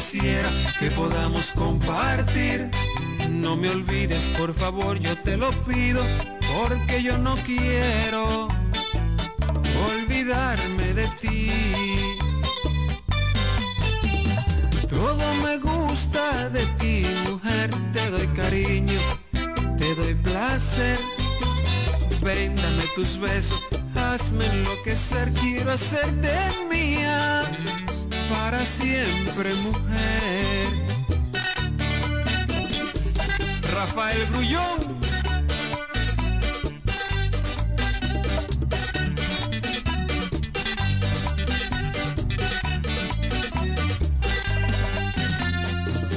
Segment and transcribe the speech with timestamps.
[0.00, 0.48] quisiera
[0.78, 2.70] que podamos compartir.
[3.28, 6.02] No me olvides, por favor, yo te lo pido,
[6.54, 8.48] porque yo no quiero
[9.90, 11.50] olvidarme de ti.
[14.88, 19.00] Todo me gusta de ti, mujer, te doy cariño,
[19.76, 20.98] te doy placer.
[22.24, 26.32] Véndame tus besos, hazme enloquecer, quiero hacerte
[26.70, 27.42] mía
[28.30, 30.68] para siempre, mujer.
[33.74, 35.00] Rafael Grullón.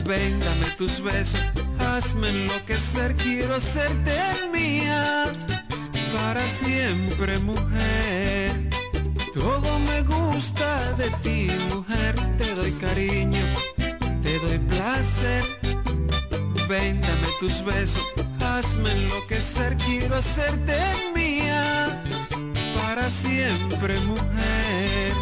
[0.05, 1.39] Véndame tus besos,
[1.80, 4.14] hazme enloquecer, quiero hacerte
[4.52, 5.25] mía
[6.14, 8.73] para siempre, mujer.
[9.34, 13.42] Todo me gusta de ti, mujer, te doy cariño,
[14.22, 15.44] te doy placer.
[16.70, 18.03] Véndame tus besos,
[18.42, 20.78] hazme enloquecer, quiero hacerte
[21.16, 22.03] mía
[22.75, 25.14] para siempre, mujer.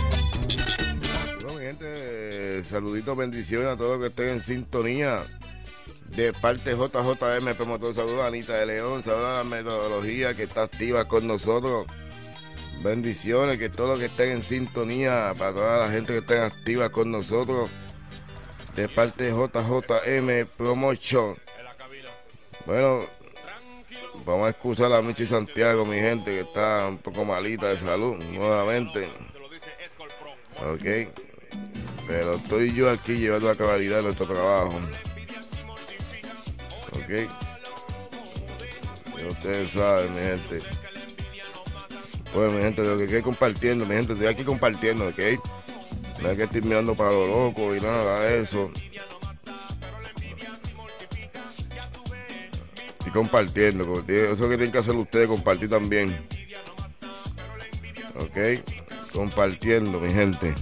[1.45, 5.23] Bueno, mi gente, saluditos, bendiciones a todos los que estén en sintonía.
[6.09, 10.63] De parte JJM, promotor, saludos a Anita de León, saludos a la metodología que está
[10.63, 11.85] activa con nosotros.
[12.83, 16.89] Bendiciones, que todos los que estén en sintonía, para toda la gente que estén activa
[16.89, 17.69] con nosotros.
[18.75, 21.37] De parte de JJM Promotion.
[22.65, 23.01] Bueno,
[24.25, 28.15] vamos a excusar a Michi Santiago, mi gente, que está un poco malita de salud,
[28.31, 29.09] nuevamente.
[30.73, 31.11] Ok.
[32.07, 34.73] Pero estoy yo aquí llevando a cabalidad nuestro trabajo.
[36.93, 37.29] Ok.
[39.29, 40.80] Ustedes saben, mi gente.
[42.33, 45.19] Bueno, mi gente, lo que estoy compartiendo, mi gente, estoy aquí compartiendo, ok.
[46.21, 48.71] No es que estoy mirando para lo loco y nada de eso.
[52.99, 56.15] Estoy compartiendo, eso que tienen que hacer ustedes, compartir también.
[58.15, 58.63] Ok,
[59.11, 60.53] compartiendo, mi gente.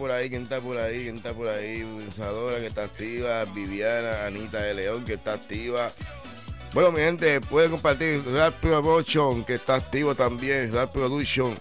[0.00, 0.30] Por ahí?
[0.30, 1.04] ¿Quién está por ahí?
[1.04, 1.86] ¿Quién está por ahí?
[2.08, 3.44] Isadora, que está activa.
[3.44, 5.90] Viviana, Anita de León, que está activa.
[6.72, 10.72] Bueno, mi gente, pueden compartir Rap Promotion, que está activo también.
[10.72, 11.54] Rap Production,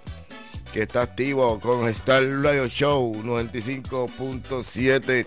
[0.71, 5.25] que está activo con Star Radio Show 95.7.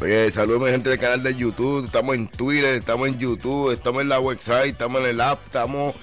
[0.00, 4.00] Oye, saludos mi gente del canal de YouTube, estamos en Twitter, estamos en YouTube, estamos
[4.00, 5.94] en la website, estamos en el app, estamos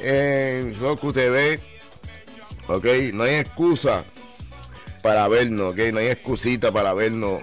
[0.00, 1.60] en Roku TV.
[2.66, 4.04] Ok, no hay excusa
[5.04, 7.42] para vernos, ok, no hay excusita para vernos.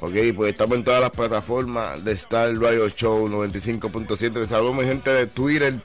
[0.00, 4.44] Ok, pues estamos en todas las plataformas de Star Radio Show 95.7.
[4.44, 5.76] Saludos mi gente de Twitter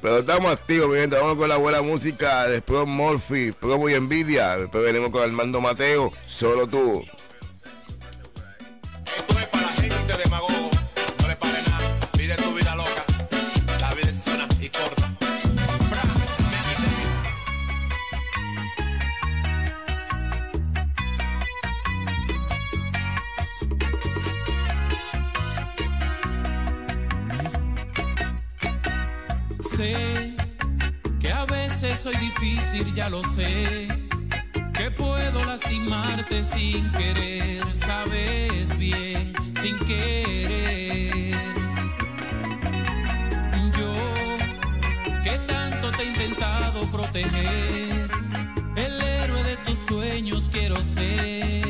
[0.00, 1.16] Pero estamos activos, mi gente.
[1.16, 4.56] Vamos con la buena música de Pro Morphy, Promo y Envidia.
[4.56, 7.04] Después venimos con Armando Mateo, solo tú.
[32.06, 33.88] soy difícil, ya lo sé.
[34.72, 41.34] Que puedo lastimarte sin querer, sabes bien, sin querer.
[43.76, 43.94] Yo,
[45.24, 48.08] que tanto te he intentado proteger,
[48.76, 51.65] el héroe de tus sueños quiero ser.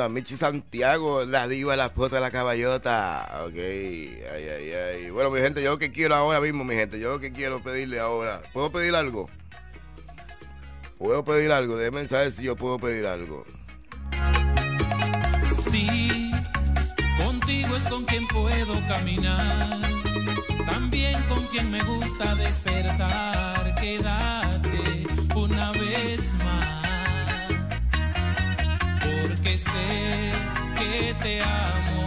[0.00, 3.42] A Michi Santiago, la diva, la foto de la caballota.
[3.46, 5.10] Ok, ay, ay, ay.
[5.10, 7.62] Bueno, mi gente, yo lo que quiero ahora mismo, mi gente, yo lo que quiero
[7.62, 8.42] pedirle ahora.
[8.52, 9.30] ¿Puedo pedir algo?
[10.98, 11.76] ¿Puedo pedir algo?
[11.76, 13.44] Déjenme saber si yo puedo pedir algo.
[15.70, 16.32] Sí,
[17.22, 19.80] contigo es con quien puedo caminar,
[20.66, 23.74] también con quien me gusta despertar.
[23.74, 26.63] Quédate una vez más,
[29.58, 30.32] sé
[30.76, 32.06] que te amo.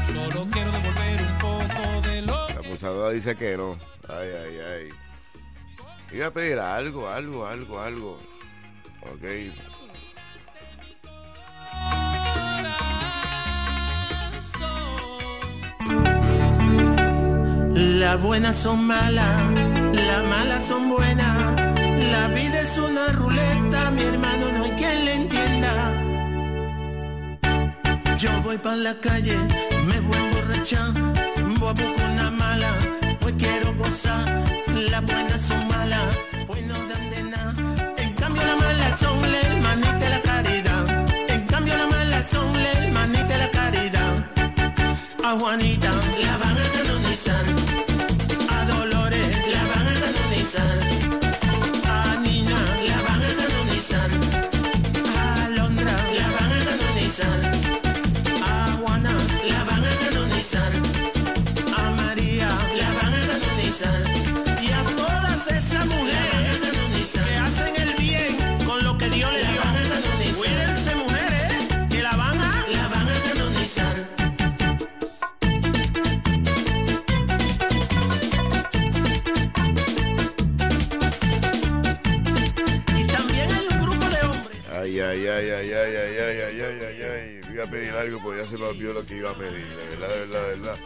[0.00, 3.78] Solo quiero devolver un poco de lo La abusadora dice que no.
[4.08, 4.88] Ay, ay, ay.
[6.12, 8.18] Iba a pedir algo, algo, algo, algo.
[9.12, 9.24] Ok.
[17.74, 19.52] Las buenas son malas,
[19.92, 21.60] las malas son buenas.
[22.10, 25.47] La vida es una ruleta, mi hermano, no hay quien le entienda.
[28.18, 29.36] Yo voy para la calle,
[29.86, 30.92] me voy a emborrachar,
[31.60, 32.76] voy a buscar una mala,
[33.20, 34.42] pues quiero gozar.
[34.90, 36.18] Las buenas son malas,
[36.48, 37.94] pues no dan de nada.
[37.96, 41.08] En cambio las malas son la hermanita de la caridad.
[41.28, 44.26] En cambio las malas son la hermanita de la caridad.
[45.24, 47.44] A Juanita la van a canonizar.
[48.50, 50.78] A Dolores la van a canonizar.
[51.86, 54.10] A Nina la van a canonizar.
[55.16, 57.57] A Londra la van a canonizar.
[85.00, 87.40] Ay, ay, ay, ay, ay, ay, ay, ay, ay, ay.
[87.52, 89.66] Iba a pedir algo, pues ya se me olvidó lo que iba a pedir.
[89.66, 90.76] De verdad, de verdad, de verdad.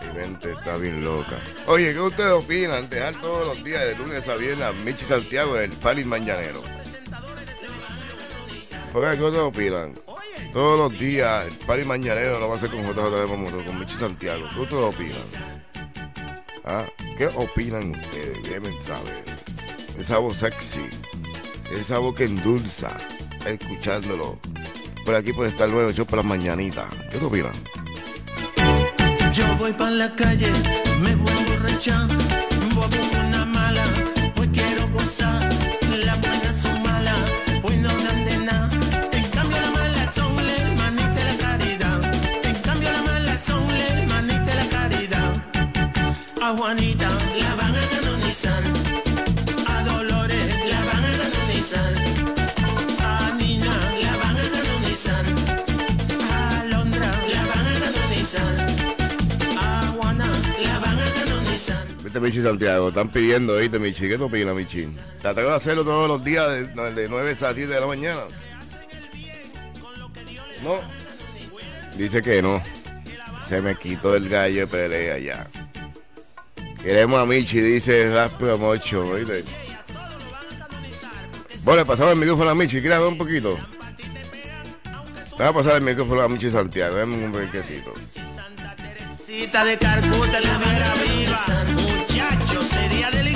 [0.00, 1.38] Mi mente está bien loca.
[1.66, 2.88] Oye, ¿qué ustedes opinan?
[2.88, 6.62] Dejar todos los días de lunes a viernes a Michi Santiago en el Pali Mañanero.
[8.94, 9.94] Oiga, ¿qué ustedes opinan?
[10.52, 13.96] Todos los días el Pali Mañanero no va a ser con JJ Mamoto, con Michi
[13.96, 14.46] Santiago.
[14.54, 15.22] ¿Qué ustedes opinan?
[16.64, 16.86] ¿Ah?
[17.18, 18.42] ¿Qué opinan ustedes?
[18.42, 19.24] Déjenme saber.
[19.98, 20.88] Esa voz sexy.
[21.70, 22.96] Esa voz que endulza.
[23.46, 24.38] Escuchándolo.
[25.04, 26.86] Por aquí puede estar luego yo por las mañanitas.
[27.10, 27.52] ¿Qué te opinan?
[29.32, 30.50] Yo voy para la calle,
[31.00, 32.06] me voy a emborrachar,
[32.74, 33.84] voy a una mala,
[34.34, 35.42] pues quiero gozar.
[36.06, 37.20] Las buenas son malas,
[37.60, 38.68] pues no dan de nada.
[39.12, 42.00] En cambio las malas son la hermanita de la caridad.
[42.44, 45.32] En cambio las malas son la hermanita de la caridad.
[46.42, 47.08] A Juanita
[47.40, 48.62] la van a canonizar,
[62.14, 64.06] Viste Michi Santiago, están pidiendo, ¿viste Michi?
[64.06, 64.86] ¿Qué te opinas, Michi?
[65.20, 68.20] ¿Te atreves a hacerlo todos los días de, de 9 a 7 de la mañana?
[70.62, 70.78] No.
[71.96, 72.62] Dice que no.
[73.48, 75.50] Se me quitó el gallo de pelea ya.
[76.80, 79.42] Queremos a Michi, dice Rápido Mocho, ¿viste?
[81.64, 83.58] Bueno, le pasamos el micrófono a Michi, ¿quieres hablar un poquito?
[85.36, 87.92] Te voy a pasar el micrófono a Michi Santiago, dame un brequecito.
[89.36, 91.44] Cita de Calcuta la vera viva.
[91.72, 93.33] Muchacho, sería de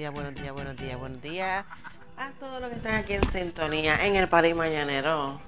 [0.00, 1.64] días, buenos días, buenos días, buenos días
[2.16, 5.38] a todos los que están aquí en sintonía en el París Mañanero.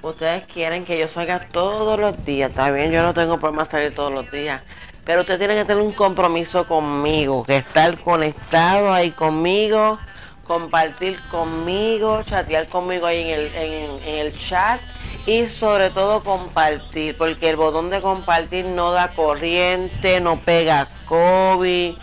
[0.00, 3.94] Ustedes quieren que yo salga todos los días, está bien, yo no tengo problema salir
[3.94, 4.62] todos los días,
[5.04, 9.98] pero ustedes tienen que tener un compromiso conmigo, que estar conectado ahí conmigo,
[10.46, 14.80] compartir conmigo, chatear conmigo ahí en el, en, en el chat
[15.26, 21.96] y sobre todo compartir, porque el botón de compartir no da corriente, no pega COVID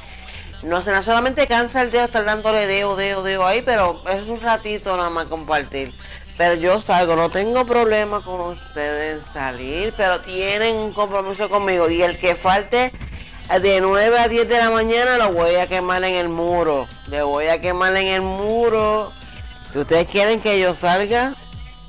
[0.64, 4.42] no no solamente cansa el dedo estar dándole dedo, dedo, dedo ahí, pero es un
[4.42, 5.94] ratito nada más compartir.
[6.38, 11.90] Pero yo salgo, no tengo problema con ustedes salir, pero tienen un compromiso conmigo.
[11.90, 12.92] Y el que falte
[13.62, 16.88] de 9 a 10 de la mañana lo voy a quemar en el muro.
[17.10, 19.12] Le voy a quemar en el muro.
[19.72, 21.36] Si ustedes quieren que yo salga,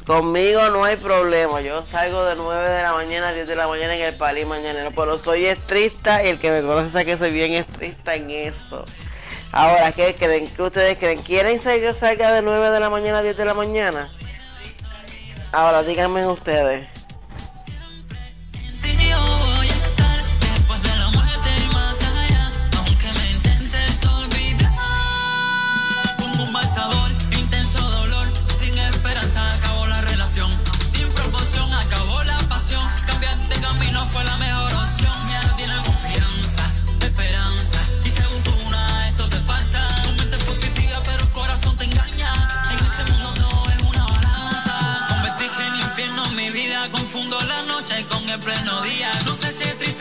[0.09, 1.61] Conmigo no hay problema.
[1.61, 4.47] Yo salgo de 9 de la mañana a 10 de la mañana en el París
[4.47, 4.91] mañanero.
[4.97, 8.87] Pero soy estricta y el que me conoce sabe que soy bien estricta en eso.
[9.53, 10.49] Ahora, ¿qué creen?
[10.49, 11.21] ¿Qué ustedes creen?
[11.21, 14.11] ¿Quieren que yo salga de 9 de la mañana a 10 de la mañana?
[15.53, 16.98] Ahora, díganme ustedes.
[47.29, 49.11] Confundo la noche con el pleno día.
[49.27, 49.98] No sé si es tristeza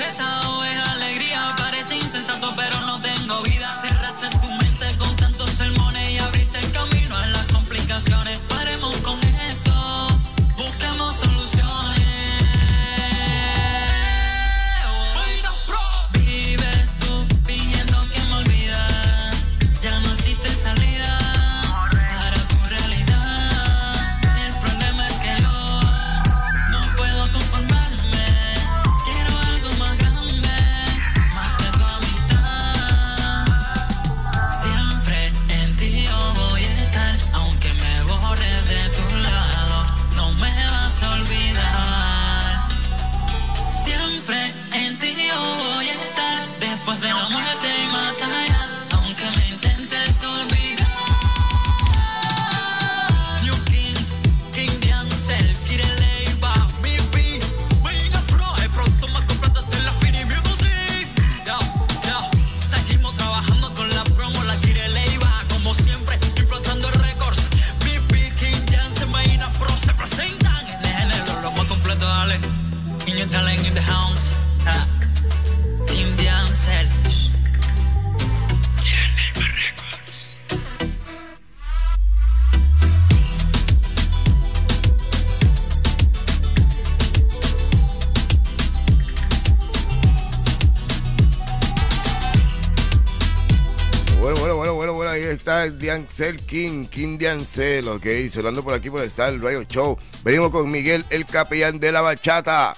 [95.72, 99.38] bueno, ahí está el Diancel King, King Diancel, ok, sonando por aquí por el Star
[99.40, 99.98] Radio Show.
[100.24, 102.76] Venimos con Miguel, el capellán de la bachata.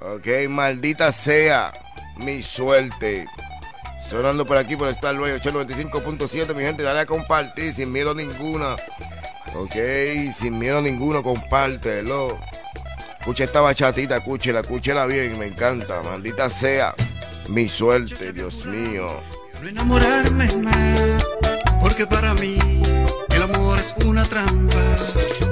[0.00, 1.72] Ok, maldita sea
[2.18, 3.26] mi suerte.
[4.08, 7.92] Sonando por aquí por el Star Radio Show 95.7, mi gente, dale a compartir sin
[7.92, 8.76] miedo ninguna.
[9.54, 9.74] Ok,
[10.38, 12.38] sin miedo ninguno, compártelo.
[13.18, 16.02] Escucha esta bachatita, escúchela, escúchela bien, me encanta.
[16.02, 16.94] Maldita sea
[17.48, 19.08] mi suerte, Dios mío.
[19.66, 21.16] Enamorarme más,
[21.80, 22.56] porque para mí
[23.34, 24.94] el amor es una trampa.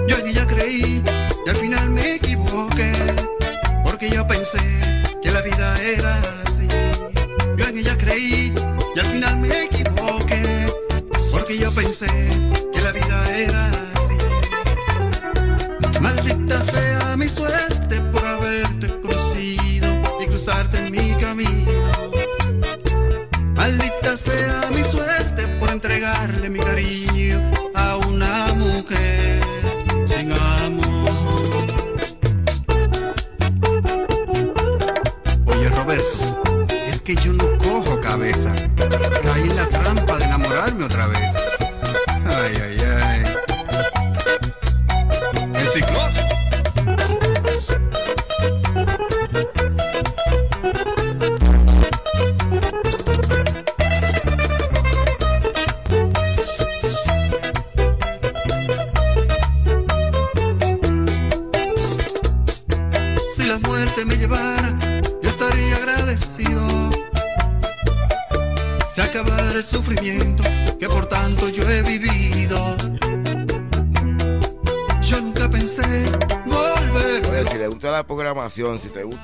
[0.09, 1.03] Yo allí ya creí
[1.47, 2.93] y al final me equivoqué,
[3.85, 4.59] porque yo pensé
[5.23, 6.69] que la vida era así.
[7.57, 8.55] Yo en ella creí
[8.95, 10.43] y al final me equivoqué,
[11.31, 12.07] porque yo pensé
[12.73, 13.74] que la vida era así.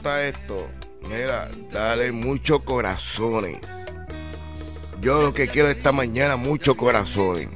[0.05, 0.57] Esto,
[1.09, 3.59] mira, dale muchos corazones.
[5.01, 7.49] Yo lo que quiero esta mañana, muchos corazones.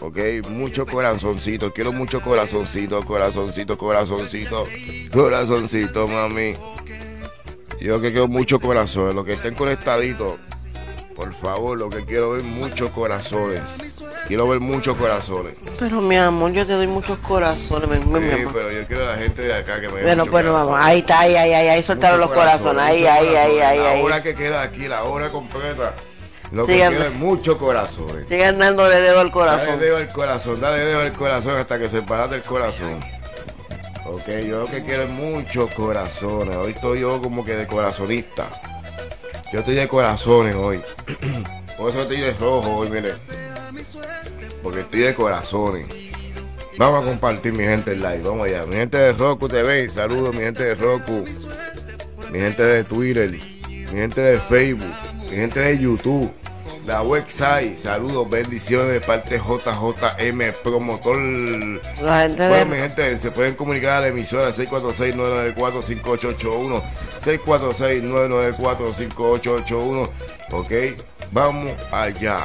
[0.00, 0.18] Ok,
[0.50, 1.72] muchos corazoncitos.
[1.72, 4.68] Quiero muchos corazoncitos, corazoncitos, corazoncitos,
[5.12, 6.54] corazoncitos, mami.
[7.80, 9.14] Yo que quiero muchos corazones.
[9.14, 10.34] Los que estén conectaditos,
[11.14, 13.62] por favor, lo que quiero ver muchos corazones.
[14.26, 15.54] Quiero ver muchos corazones.
[15.78, 19.16] Pero mi amor, yo te doy muchos corazones, mi, Sí, pero yo quiero a la
[19.18, 20.52] gente de acá que me dé Bueno, bueno, corazones.
[20.52, 20.80] vamos.
[20.80, 22.82] Ahí está, ahí, ahí, ahí, ahí soltaron los corazones.
[22.82, 24.02] Ahí, ahí, ahí, ahí, La ahí.
[24.02, 25.92] hora que queda aquí, la hora completa.
[26.52, 26.96] Lo que Síganme.
[26.98, 28.26] quiero es muchos corazones.
[28.28, 29.80] Sigan dándole dedo al Dale corazón.
[29.80, 33.00] dedo al corazón, dale dedo al corazón hasta que se para del corazón.
[34.06, 36.54] Ok, yo lo que quiero es muchos corazones.
[36.56, 38.46] Hoy estoy yo como que de corazonista.
[39.52, 40.80] Yo estoy de corazones hoy.
[41.78, 43.12] Por eso estoy de rojo hoy, mire.
[44.62, 45.86] Porque estoy de corazones.
[46.78, 48.64] Vamos a compartir mi gente el live, vamos allá.
[48.66, 51.24] Mi gente de Roku TV, saludos mi gente de Roku.
[52.32, 53.38] Mi gente de Twitter, mi
[53.88, 56.32] gente de Facebook, mi gente de YouTube,
[56.86, 61.16] la website, saludos, bendiciones de parte de JJM Promotor.
[62.02, 66.82] La gente Bueno, mi gente, se pueden comunicar a la emisora 646-994-5881.
[67.24, 70.08] 646-994-5881.
[70.52, 70.72] Ok,
[71.32, 72.38] vamos allá.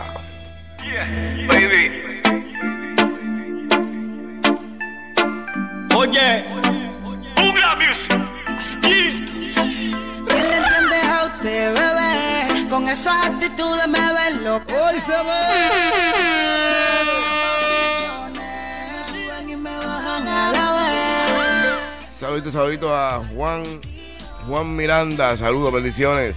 [5.95, 6.45] Oye,
[7.35, 8.17] Jungla Music.
[8.81, 9.25] ¿Qué
[10.89, 12.69] le a usted, bebé?
[12.69, 14.73] Con esas actitudes me ven loco.
[14.73, 15.43] Hoy se ve.
[19.09, 22.19] Suben y me bajan a la vez.
[22.19, 23.63] Saludito, saludito a Juan,
[24.47, 25.35] Juan Miranda.
[25.35, 26.35] Saludos, bendiciones.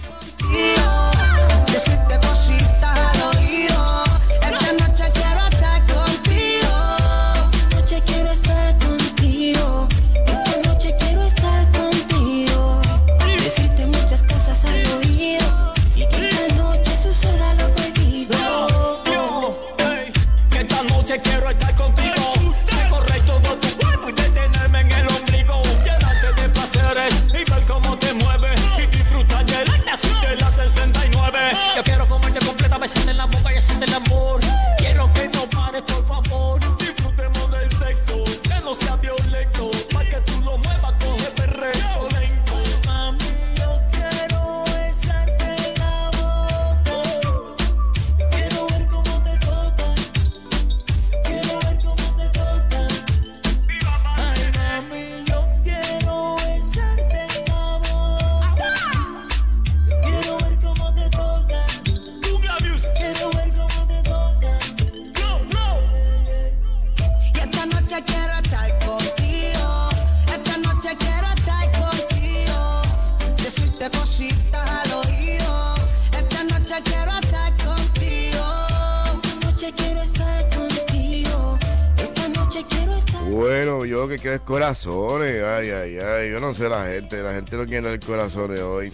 [84.01, 85.43] Yo que quiero es corazones.
[85.43, 86.31] Ay, ay, ay.
[86.31, 87.21] Yo no sé la gente.
[87.21, 88.91] La gente no quiere dar corazones hoy.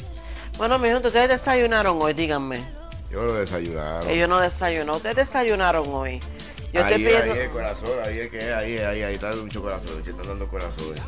[0.57, 2.61] Bueno, mi gente, ustedes desayunaron hoy, díganme.
[3.09, 4.09] Yo lo desayunaron.
[4.09, 4.97] Yo no desayuno.
[4.97, 6.19] Ustedes desayunaron hoy.
[6.73, 7.33] Yo ahí, estoy pidiendo...
[7.33, 10.45] ahí el corazón, ahí es que ahí, ahí, ahí está mucho corazón, que están dando
[10.49, 11.01] corazones.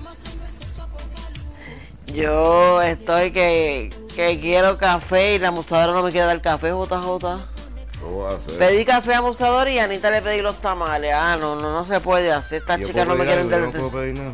[2.06, 7.59] Yo estoy que, que quiero café y la mostradora no me quiere dar café, JJ.
[8.02, 8.58] ¿Cómo va a ser?
[8.58, 11.14] Pedí café a mostradora y a Anita le pedí los tamales.
[11.14, 12.62] Ah, no, no, no se puede hacer.
[12.62, 14.32] Estas chicas no me quieren algo, yo no puedo pedir nada.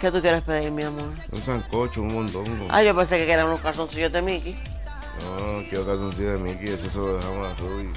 [0.00, 1.12] ¿Qué tú quieres pedir, mi amor?
[1.30, 2.66] Un sancocho, un mondongo.
[2.70, 4.54] Ah, yo pensé que eran unos calzoncillos de Mickey.
[4.54, 7.92] No, quiero calzoncillo de Mickey, eso se lo dejamos a Ruby.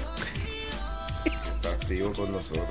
[1.54, 2.66] Está activo con nosotros.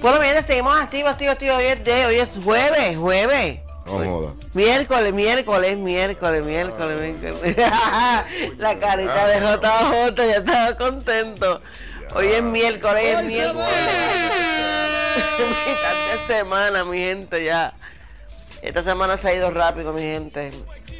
[0.00, 1.56] Bueno, mi gente, seguimos activos, activos, activos.
[1.58, 3.60] Hoy es, de, hoy es jueves, jueves.
[3.86, 4.34] No joda.
[4.54, 7.56] Miércoles, miércoles, miércoles, miércoles, miércoles.
[8.58, 11.60] La carita de JJ, ya estaba contento.
[12.14, 13.66] Hoy es miércoles, es miércoles.
[15.38, 17.74] Mitad de semana, mi gente, ya.
[18.60, 20.52] Esta semana se ha ido rápido, mi gente.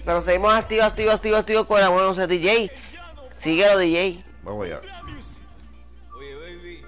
[0.04, 2.72] Pero seguimos activos, activos, activos, activos con la buena sé, DJ.
[3.36, 4.24] Síguelo, DJ.
[4.42, 4.80] Vamos allá.
[6.16, 6.82] Oye, baby,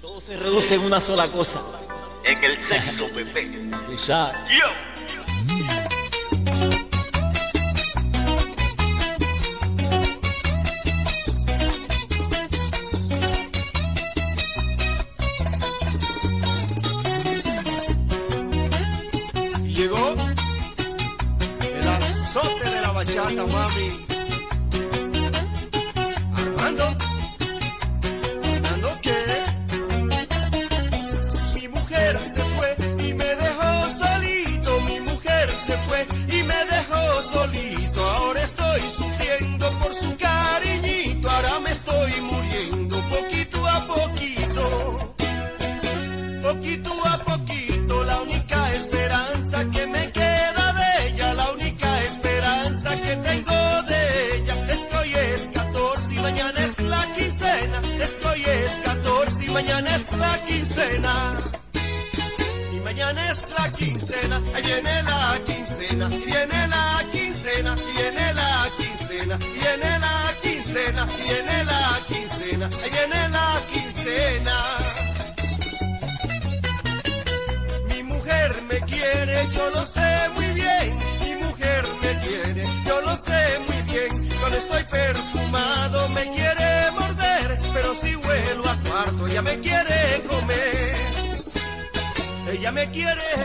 [0.00, 1.60] todo se reduce en una sola cosa.
[2.28, 3.46] En el sexo, bebé.
[3.86, 4.36] Tú sabes.
[19.66, 20.16] Llegó
[21.74, 23.95] el azote de la bachata, mami.
[47.26, 47.65] poquito.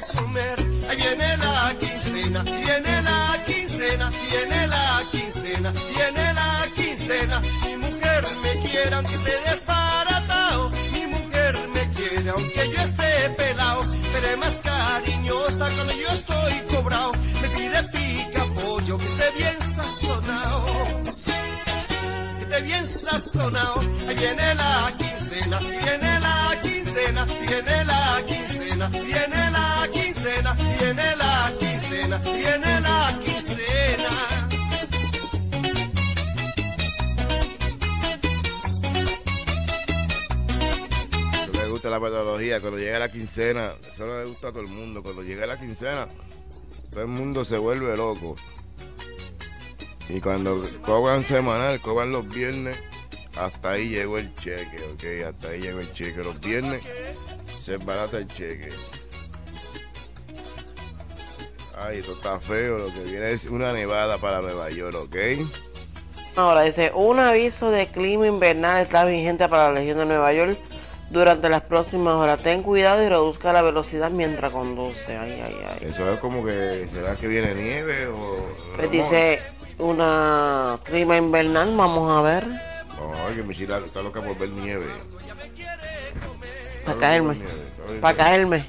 [0.01, 0.55] Comer.
[0.89, 1.73] Ahí viene la
[43.31, 45.01] quincena, eso le gusta a todo el mundo.
[45.01, 46.05] Cuando llega la quincena,
[46.89, 48.35] todo el mundo se vuelve loco.
[50.09, 52.77] Y cuando cobran semanal, cobran los viernes,
[53.37, 56.17] hasta ahí llegó el cheque, ok, hasta ahí llegó el cheque.
[56.17, 56.83] Los viernes
[57.45, 58.67] se barata el cheque.
[61.79, 65.15] Ay, esto está feo, lo que viene es una nevada para Nueva York, ok.
[66.35, 70.59] Ahora dice, un aviso de clima invernal está vigente para la región de Nueva York
[71.11, 72.41] durante las próximas horas.
[72.41, 75.17] Ten cuidado y reduzca la velocidad mientras conduce.
[75.17, 75.87] Ay, ay, ay.
[75.89, 78.35] Eso es como que, ¿será que viene nieve o...?
[78.77, 79.39] Pues dice,
[79.77, 82.45] una clima invernal, vamos a ver.
[83.27, 84.85] Ay, que mi chila está loca por ver nieve.
[86.85, 87.37] Para caerme.
[87.99, 88.67] Para caerme.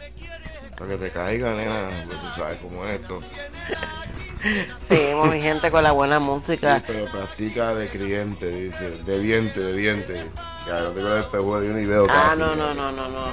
[0.79, 3.21] Para que te caiga, nena, pues tú sabes cómo es esto.
[4.89, 6.83] Seguimos, mi gente, con la buena Sí, música.
[6.87, 10.25] pero practica de cliente, dice, de diente, de diente.
[10.67, 13.27] Ya, no tengo veo Ah, no, no, no, no, no.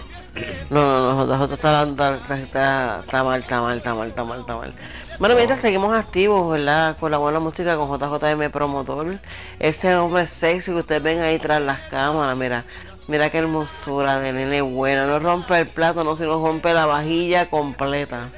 [0.70, 1.84] No, no, no, JJ está,
[2.16, 4.74] está, está, está mal, está mal, está mal, está mal, está mal.
[5.20, 6.98] Bueno, mientras seguimos activos, ¿verdad?
[6.98, 9.20] Con la buena música con JJM Promotor.
[9.60, 12.64] Ese hombre sexy que ustedes ven ahí tras las cámaras, mira.
[13.10, 15.08] Mira qué hermosura de nene buena.
[15.08, 18.30] No rompe el plato, no, sino rompe la vajilla completa.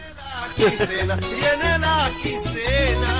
[0.56, 3.11] quincena, viene la quincena.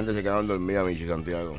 [0.00, 1.54] Gente se quedaron dormida, Michi Santiago.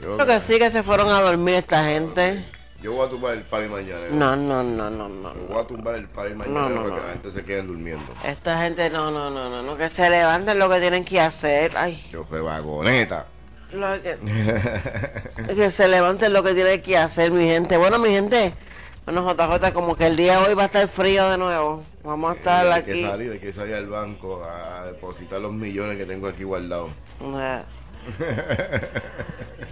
[0.00, 2.44] Yo, Creo que sí que se fueron a dormir esta gente.
[2.82, 4.00] yo voy a tumbar el party mañana.
[4.10, 5.34] No, no, no, no, no.
[5.34, 7.62] Yo voy a tumbar el party mañana No, no, para que la gente se quede
[7.62, 8.04] durmiendo.
[8.24, 11.72] Esta gente, no, no, no, no, no, que se levanten lo que tienen que hacer.
[11.76, 13.26] Ay, Yo fui vagoneta.
[13.72, 14.16] lo que,
[15.54, 17.76] que se levanten lo que tienen que hacer, mi gente.
[17.76, 18.54] Bueno, mi gente,
[19.04, 21.82] bueno, JJ, como que el día de hoy va a estar frío de nuevo.
[22.04, 23.02] Vamos a estar hay que aquí.
[23.02, 26.90] salir, hay que salir al banco a depositar los millones que tengo aquí guardados.
[27.20, 27.62] Eh,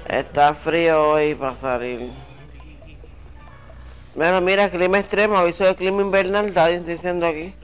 [0.08, 2.10] Está frío hoy para salir.
[4.14, 7.54] Bueno, mira, clima extremo, aviso de clima invernal, está diciendo aquí.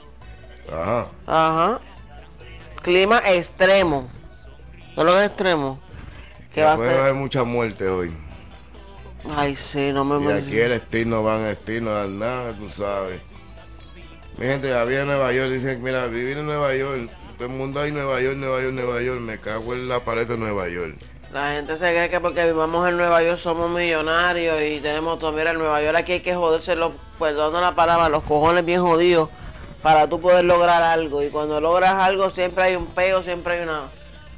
[0.73, 1.07] Ajá.
[1.27, 1.81] Ajá.
[2.83, 4.09] Clima extremo.
[4.95, 5.81] ¿Qué es lo que es extremo?
[6.53, 7.01] Que va a puede ser...
[7.01, 8.15] haber mucha muerte hoy.
[9.35, 12.69] Ay, sí, no me Y aquí el no van a Steel, no dan nada, tú
[12.71, 13.21] sabes.
[14.39, 17.09] Mi gente, vi en Nueva York, dicen, mira, vivir en Nueva York,
[17.39, 20.27] todo el mundo ahí Nueva York, Nueva York, Nueva York, me cago en la pared
[20.27, 20.95] de Nueva York.
[21.33, 25.33] La gente se cree que porque vivamos en Nueva York somos millonarios y tenemos todo.
[25.33, 28.81] Mira, en Nueva York aquí hay que joderse los, perdón la palabra, los cojones bien
[28.81, 29.29] jodidos
[29.83, 31.23] para tú poder lograr algo.
[31.23, 33.83] Y cuando logras algo siempre hay un peo, siempre hay una,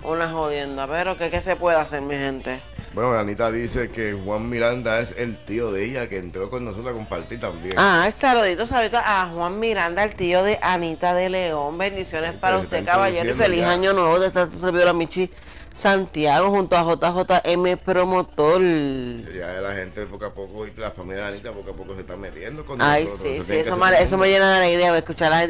[0.02, 0.86] una jodienda.
[0.86, 2.60] Pero que qué se puede hacer, mi gente.
[2.98, 6.90] Bueno, Anita dice que Juan Miranda es el tío de ella que entró con nosotros
[6.90, 7.74] a compartir también.
[7.76, 11.78] Ah, saludito, saludito a Juan Miranda, el tío de Anita de León.
[11.78, 13.70] Bendiciones para te usted, caballero, y feliz ya.
[13.70, 15.30] año nuevo de esta servidora Michi
[15.72, 18.62] Santiago junto a JJM Promotor.
[18.62, 22.00] Ya la gente poco a poco, y la familia de Anita poco a poco se
[22.00, 23.32] está metiendo con Ay, nosotros.
[23.32, 25.42] sí, sí, eso me, eso me un- llena de alegría escuchar a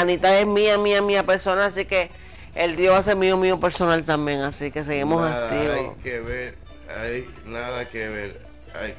[0.00, 2.10] Anita es mía, mía, mía persona, así que
[2.56, 5.94] el tío va a ser mío, mío personal también, así que seguimos Nada Hay activos.
[6.02, 8.40] que ver, hay nada que ver.
[8.74, 8.94] Hay,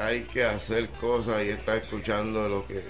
[0.00, 2.82] hay que hacer cosas y estar escuchando lo que.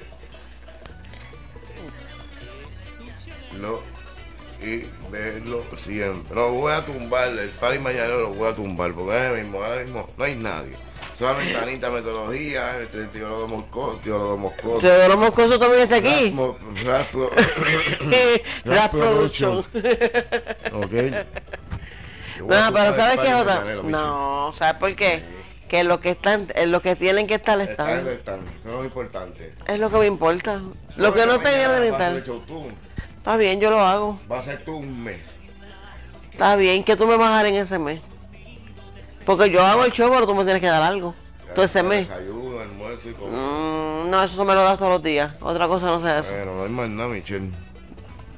[3.60, 3.82] Lo,
[4.62, 6.34] y verlo siempre.
[6.34, 9.82] No voy a tumbar, el party mañana lo voy a tumbar, porque ahora mismo, ahora
[9.82, 10.72] mismo no hay nadie.
[11.18, 12.76] Solamente Anita Metodología,
[13.12, 14.80] tío de Moscoso, tío de Moscoso.
[14.86, 16.30] Teodoro Moscoso también está aquí.
[16.34, 17.30] Rasmo- Raspo-
[18.64, 19.58] Rap Production.
[20.74, 20.92] Ok.
[22.40, 23.64] No, pero el ¿sabes qué, Jota?
[23.84, 25.22] No, ¿sabes por qué?
[25.68, 28.40] Que lo que están, en lo que tienen que estar Están, están.
[28.40, 29.54] eso es lo importante.
[29.66, 30.60] Es lo que me importa.
[30.96, 32.16] Lo que no tengan que estar.
[32.16, 34.20] Está bien, yo lo hago.
[34.30, 35.26] Va a ser tú un mes.
[36.30, 38.00] Está bien, que tú me vas a dar en ese mes.
[39.24, 41.14] Porque yo hago el show, pero tú me tienes que dar algo.
[41.54, 42.08] Todo ese mes.
[42.08, 43.12] Desayuno, almuerzo y.
[43.12, 45.32] Mm, no, eso me lo das todos los días.
[45.40, 46.36] Otra cosa no se hace.
[46.36, 47.50] Bueno, no hay más nada, Michelle.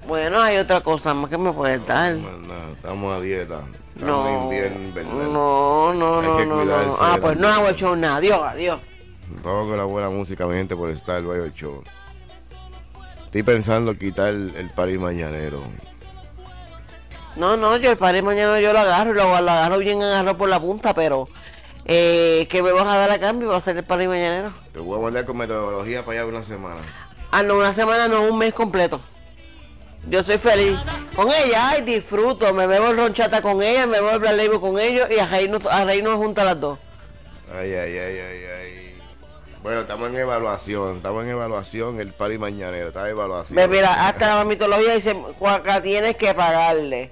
[0.06, 2.14] Bueno, hay otra cosa más que me puedes dar.
[2.14, 2.70] No hay más nada.
[2.72, 3.60] Estamos a dieta.
[3.98, 5.32] No, invernal.
[5.32, 6.96] no, no, no, que no, no.
[7.00, 8.16] Ah, pues no hago el show nada.
[8.16, 8.80] Adiós, adiós.
[9.42, 11.82] Todo con la buena música, mi gente, por estar el Bayo Show.
[13.24, 15.62] Estoy pensando quitar el, el party mañanero.
[17.36, 20.36] No, no, yo el padre mañana yo lo agarro y lo, lo agarro bien agarro
[20.36, 21.28] por la punta, pero
[21.84, 23.48] eh, ¿qué me vas a dar a cambio?
[23.48, 24.52] Va a ser el padre mañanero.
[24.72, 26.80] Te voy a mandar con metodología para allá una semana.
[27.30, 29.00] Ah, no, una semana, no, un mes completo.
[30.08, 30.78] Yo soy feliz.
[31.14, 32.52] Con ella, ay, disfruto.
[32.54, 35.26] Me bebo el ronchata con ella, me bebo el Black Label con ellos y a
[35.26, 36.78] reírnos, a reírnos juntas las dos.
[37.52, 38.98] Ay, ay, ay, ay, ay.
[39.62, 43.56] Bueno, estamos en evaluación, estamos en evaluación, el party mañanero, está en evaluación.
[43.56, 47.10] Ve, mira, hasta la mitología dice, Cuaca, tienes que pagarle.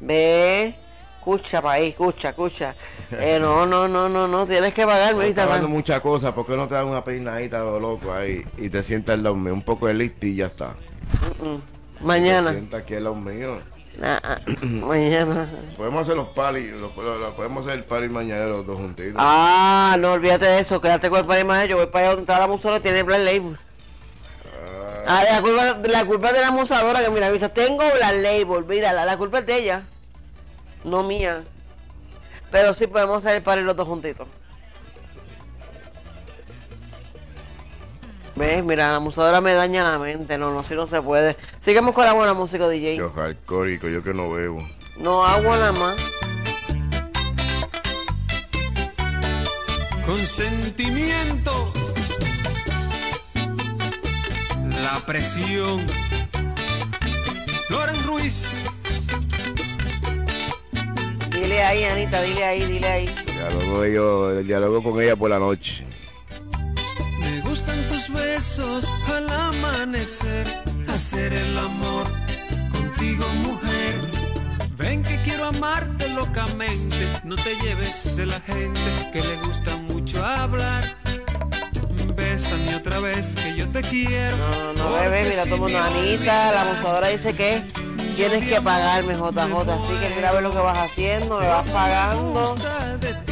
[0.00, 0.74] Ve,
[1.18, 2.74] escucha, país, escucha, escucha.
[3.10, 5.26] Eh, no, no, no, no, no, tienes que pagarme.
[5.28, 5.64] Está man.
[5.70, 9.18] muchas cosas, ¿por qué no te das una peinadita lo loco ahí y te sientas
[9.18, 9.54] lado mío?
[9.54, 10.74] Un poco de listo y ya está.
[11.40, 12.50] Mm, Te Mañana.
[12.52, 13.58] sientas aquí al lado mío.
[13.98, 15.48] Nah, ah, mañana.
[15.76, 19.14] Podemos hacer los paris, los, los- los- podemos hacer el pari mañana los dos juntitos.
[19.16, 21.66] Ah, no olvídate de eso, quédate con el padre más.
[21.66, 23.56] Yo voy para allá donde está la musadora, tiene Black Label.
[25.08, 28.64] Ah, la culpa, la culpa es de la musadora que mira, dice, tengo Black Label,
[28.66, 29.82] mira, la, la culpa es de ella,
[30.84, 31.44] no mía.
[32.50, 34.26] Pero sí podemos hacer el party los dos juntitos.
[38.36, 38.64] ¿Ves?
[38.64, 41.36] Mira, la musadora me daña la mente, no, no, así no se puede.
[41.58, 42.96] Sigamos con la buena música, DJ.
[42.96, 44.58] Yo alcohólico, yo que no bebo.
[44.98, 46.16] No agua nada más.
[50.06, 51.72] con sentimiento.
[54.82, 55.84] La presión.
[57.68, 58.54] Loren Ruiz.
[61.30, 63.10] Dile ahí, Anita, dile ahí, dile ahí.
[63.34, 65.82] Dialogo, yo, dialogo con ella por la noche.
[67.36, 70.46] Me gustan tus besos al amanecer,
[70.88, 72.06] hacer el amor
[72.70, 73.94] contigo mujer.
[74.78, 78.80] Ven que quiero amarte locamente, no te lleves de la gente
[79.12, 80.82] que le gusta mucho hablar.
[82.16, 84.38] Bésame otra vez que yo te quiero.
[84.38, 85.78] No, no, bebé, mira, si todo mundo.
[85.78, 87.62] Anita, la abusadora dice que
[88.16, 89.72] tienes que pagarme, JJ.
[89.72, 92.56] Así que mira a ver lo que vas haciendo, me vas pagando.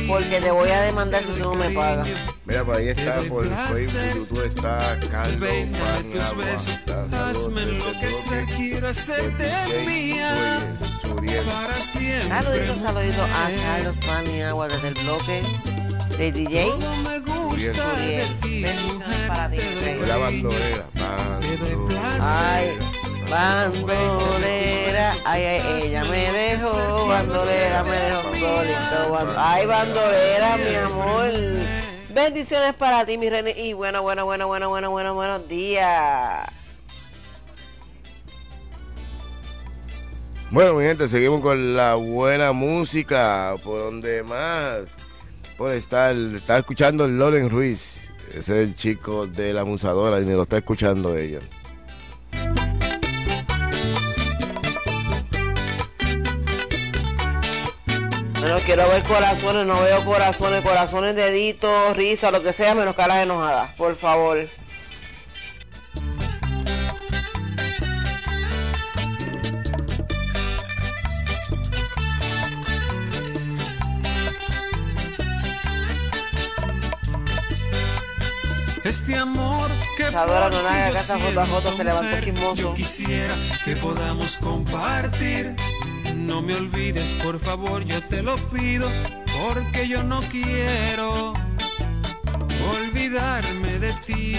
[0.07, 2.09] Porque te voy a demandar si tú no me pagas.
[2.45, 3.49] Mira, por ahí está, por.
[3.49, 7.07] Facebook, YouTube está Carlos Pan y tus Agua, besos, está
[11.05, 11.43] Suriel.
[11.45, 12.29] para siempre.
[12.29, 13.51] Saludito, saludito a.
[13.65, 15.43] Carlos Paniagua desde el bloque
[16.19, 16.65] de DJ.
[16.71, 18.41] Todo me gusta de Suriel.
[18.41, 20.07] ti, Bendiciones mujer, para ti, te doy rey.
[20.07, 22.19] La bandolera, bandolera.
[22.21, 22.79] Ay,
[23.31, 31.33] bandolera, ay, ay, ella me dejó, bandolera me dejó solito, band- ay, bandolera, mi amor.
[32.11, 36.49] Bendiciones para ti, mi reina, y bueno, bueno, bueno, bueno, bueno, bueno, buenos días.
[40.51, 43.55] Bueno, mi gente, seguimos con la buena música.
[43.65, 44.83] Por donde más.
[45.59, 48.09] Por estar, está escuchando Loren Ruiz.
[48.29, 51.41] Ese es el chico de la musadora y me lo está escuchando ella.
[58.45, 63.23] Bueno, quiero ver corazones, no veo corazones, corazones, deditos, risa, lo que sea, menos caras
[63.23, 64.37] enojadas, por favor.
[78.85, 82.55] Este amor que Isadora, no haga ti caso a JJ, se levantó chismoso.
[82.57, 85.57] Yo quisiera que podamos compartir.
[86.15, 88.89] No me olvides, por favor, yo te lo pido,
[89.43, 91.33] porque yo no quiero
[92.77, 94.37] olvidarme de ti.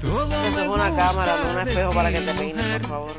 [0.00, 3.12] Todo me es una gusta cámara, un de espejo para que te peines, por favor.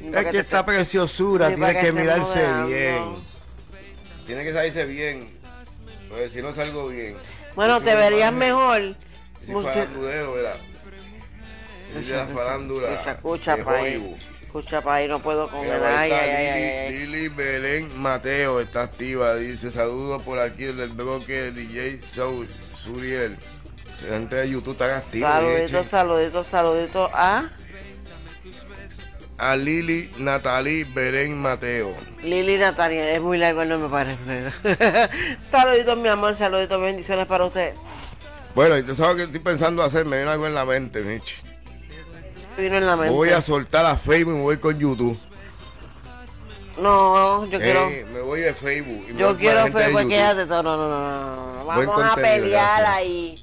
[0.00, 3.02] Es que esta preciosura tiene que mirarse bien.
[4.26, 5.30] Tiene que salirse bien.
[6.08, 7.16] Porque si no salgo bien.
[7.54, 8.94] Bueno, te verías mejor.
[9.44, 10.56] Si Busque- faranduleo, ¿verdad?
[11.94, 12.92] Si de la farándula.
[12.92, 13.12] Escucha,
[13.54, 13.56] escucha,
[14.58, 17.06] Escucha, pa' ahí, no puedo con Ay, ay, ay, Lili, ay.
[17.06, 19.34] Lili Belén Mateo está activa.
[19.34, 23.36] Dice saludos por aquí del bloque DJ Soul, Suriel.
[24.08, 25.30] Gente de YouTube está activa.
[25.30, 27.44] Saluditos, saluditos, saluditos a
[29.36, 31.94] A Lili Natalie Belén Mateo.
[32.22, 33.12] Lili Natalia.
[33.12, 34.52] Es muy largo el nombre, parece.
[35.42, 37.74] saluditos, mi amor, saluditos, bendiciones para usted.
[38.54, 41.45] Bueno, y tú sabes que estoy pensando hacer, me viene algo en la mente, Mitch.
[42.56, 43.12] Vino en la mente.
[43.14, 45.18] Voy a soltar a Facebook y me voy con YouTube.
[46.80, 47.86] No, yo quiero.
[47.88, 49.04] Eh, me voy de Facebook.
[49.08, 50.08] y me voy Yo quiero YouTube.
[50.08, 50.46] quédate.
[50.46, 52.40] No, no, no, no, Vamos a pelear
[52.82, 52.88] gracias.
[52.88, 53.42] ahí.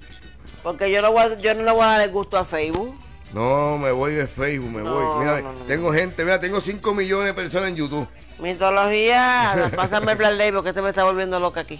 [0.61, 2.95] Porque yo no, voy a- yo no le voy a dar el gusto a Facebook.
[3.33, 5.19] No, me voy de Facebook, me No, voy.
[5.25, 5.65] Mira, no, no, no.
[5.65, 8.07] tengo gente, mira, tengo 5 millones de personas en YouTube.
[8.39, 11.79] Mitología, pásame el plan ley porque este me está volviendo loca aquí.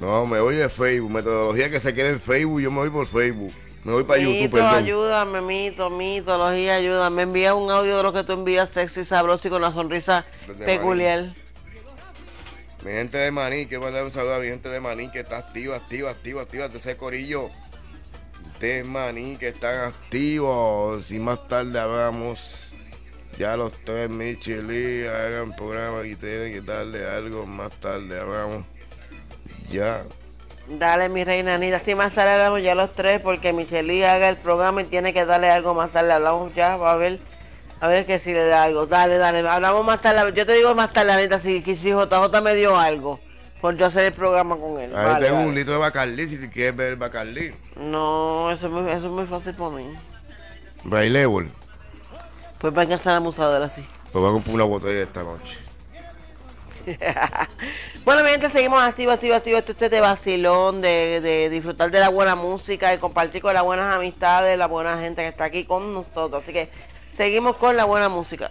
[0.00, 1.10] No, me voy de Facebook.
[1.10, 3.52] Metodología que se quede en Facebook, yo me voy por Facebook.
[3.84, 4.74] Me voy para YouTube, Mito, perdón.
[4.74, 7.22] ayúdame, mito, mitología, ayúdame.
[7.22, 10.64] Envía un audio de lo que tú envías, sexy, sabroso y con una sonrisa Desde
[10.64, 11.34] peculiar.
[12.82, 15.38] Mi gente de Maní, quiero mandar un saludo a mi gente de Maní que está
[15.38, 16.68] activa, activa, activa, activa.
[16.68, 17.50] De ese corillo
[18.58, 21.04] de Maní que están activos.
[21.06, 22.72] Si más tarde hablamos,
[23.38, 28.64] ya los tres Micheli hagan programa y tienen que darle algo más tarde hablamos.
[29.70, 30.06] Ya.
[30.68, 31.78] Dale, mi reina Anita.
[31.78, 35.24] Si más tarde hablamos ya los tres porque Michelle haga el programa y tiene que
[35.26, 36.12] darle algo más tarde.
[36.12, 37.18] Hablamos ya, va a ver.
[37.80, 38.86] A ver que si le da algo.
[38.86, 39.46] Dale, dale.
[39.46, 40.32] Hablamos más tarde.
[40.34, 43.20] Yo te digo más tarde, Anita, si, si JJ me dio algo.
[43.60, 44.94] Por yo hacer el programa con él.
[44.94, 45.48] Ahí Vale, tengo vale.
[45.48, 47.54] un litro de Bacardí si quieres ver el.
[47.76, 49.86] No, eso es muy, eso es muy fácil para mí.
[50.84, 51.50] Brailleable.
[52.58, 53.84] Pues venga a estar abusadora, sí.
[54.12, 55.56] Pues voy a comprar una botella esta noche.
[58.04, 59.60] Bueno, mi gente, seguimos activos, activos, activos.
[59.60, 63.62] Este, este de vacilón, de, de disfrutar de la buena música, de compartir con las
[63.62, 66.42] buenas amistades, la buena gente que está aquí con nosotros.
[66.42, 66.70] Así que
[67.12, 68.50] seguimos con la buena música.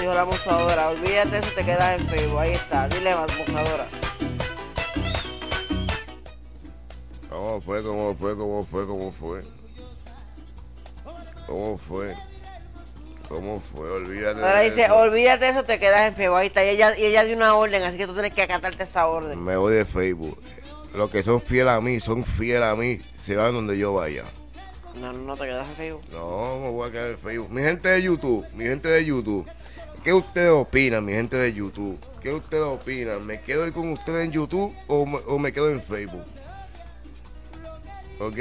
[0.00, 0.88] Dijo la abusadora.
[0.90, 2.38] Olvídate eso, te quedas en Facebook.
[2.38, 2.88] Ahí está.
[2.88, 3.86] Dile, abusadora.
[7.28, 7.82] ¿Cómo fue?
[7.82, 8.36] ¿Cómo fue?
[8.36, 8.86] ¿Cómo fue?
[8.86, 9.44] ¿Cómo fue?
[11.46, 12.14] ¿Cómo fue?
[13.28, 13.90] ¿Cómo fue?
[13.90, 14.42] Olvídate.
[14.42, 14.96] Ahora dice, eso.
[14.96, 16.38] olvídate eso, te quedas en Facebook.
[16.38, 16.64] Ahí está.
[16.64, 19.42] Y ella, y ella dio una orden, así que tú tienes que acatarte esa orden.
[19.42, 20.40] Me voy de Facebook.
[20.94, 24.24] Los que son fieles a mí, son fieles a mí, se van donde yo vaya.
[24.96, 26.02] No, no, no te quedas en Facebook.
[26.10, 27.50] No, me voy a quedar en Facebook.
[27.50, 29.48] Mi gente de YouTube, mi gente de YouTube.
[30.02, 31.98] ¿Qué ustedes opinan, mi gente de YouTube?
[32.22, 33.26] ¿Qué ustedes opinan?
[33.26, 36.24] ¿Me quedo ahí con ustedes en YouTube o me, o me quedo en Facebook?
[38.18, 38.36] ¿Ok?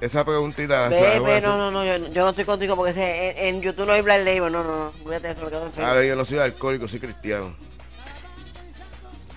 [0.00, 3.62] Esa preguntita voy a no, no, no, yo, yo no estoy contigo porque en, en
[3.62, 5.94] YouTube no hay Black Label, no, no, no, de eso, me quedo en A Facebook.
[5.94, 7.54] ver, yo no soy alcohólico, soy cristiano.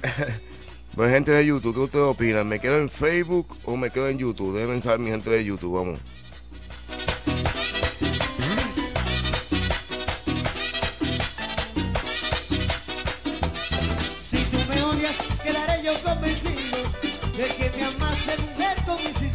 [0.96, 2.48] Pues gente de YouTube, ¿qué ustedes opinan?
[2.48, 4.56] ¿Me quedo en Facebook o me quedo en YouTube?
[4.56, 6.00] Deben saber mi gente de YouTube, vamos.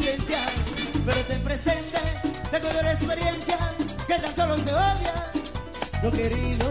[0.08, 0.38] Con insistencia.
[1.04, 1.98] Pero ten presente,
[2.50, 3.58] tengo de la experiencia,
[4.06, 5.32] que tan solo se odia
[6.02, 6.70] lo querido.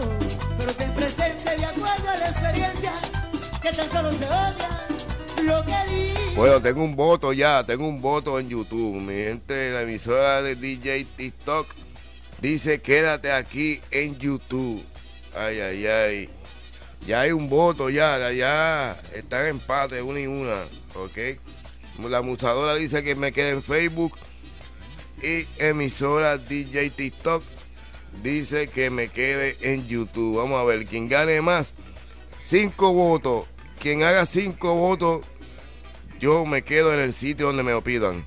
[0.58, 2.92] Pero ten presente, de acuerdo a la experiencia,
[3.62, 4.86] que tan solo se odia
[5.44, 6.18] lo querido.
[6.36, 8.96] Bueno, tengo un voto ya, tengo un voto en YouTube.
[8.96, 11.66] Mi gente la emisora de DJ TikTok
[12.40, 14.84] dice quédate aquí en YouTube.
[15.34, 16.30] Ay, ay, ay.
[17.06, 20.64] Ya hay un voto, ya, ya están empate, una y una,
[20.96, 21.38] ¿ok?
[22.06, 24.16] La amusadora dice que me quede en Facebook
[25.22, 27.42] y emisora DJ TikTok
[28.22, 30.38] dice que me quede en YouTube.
[30.38, 31.76] Vamos a ver, quien gane más,
[32.40, 33.46] cinco votos.
[33.80, 35.24] Quien haga cinco votos,
[36.18, 38.24] yo me quedo en el sitio donde me lo pidan.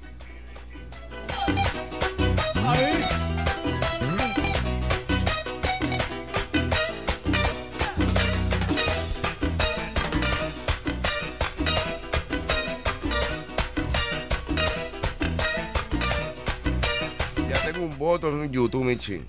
[18.12, 19.24] Voto en YouTube, Michi.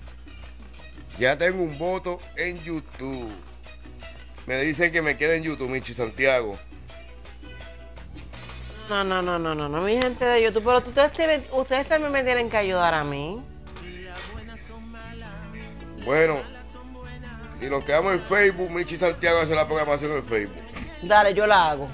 [1.17, 3.31] Ya tengo un voto en YouTube.
[4.45, 6.57] Me dicen que me quede en YouTube, Michi Santiago.
[8.89, 12.23] No, no, no, no, no, no, mi gente de YouTube, pero ustedes, ustedes también me
[12.23, 13.41] tienen que ayudar a mí.
[16.03, 16.41] Bueno,
[17.57, 20.61] si nos quedamos en Facebook, Michi Santiago hace la programación en Facebook.
[21.03, 21.87] Dale, yo la hago.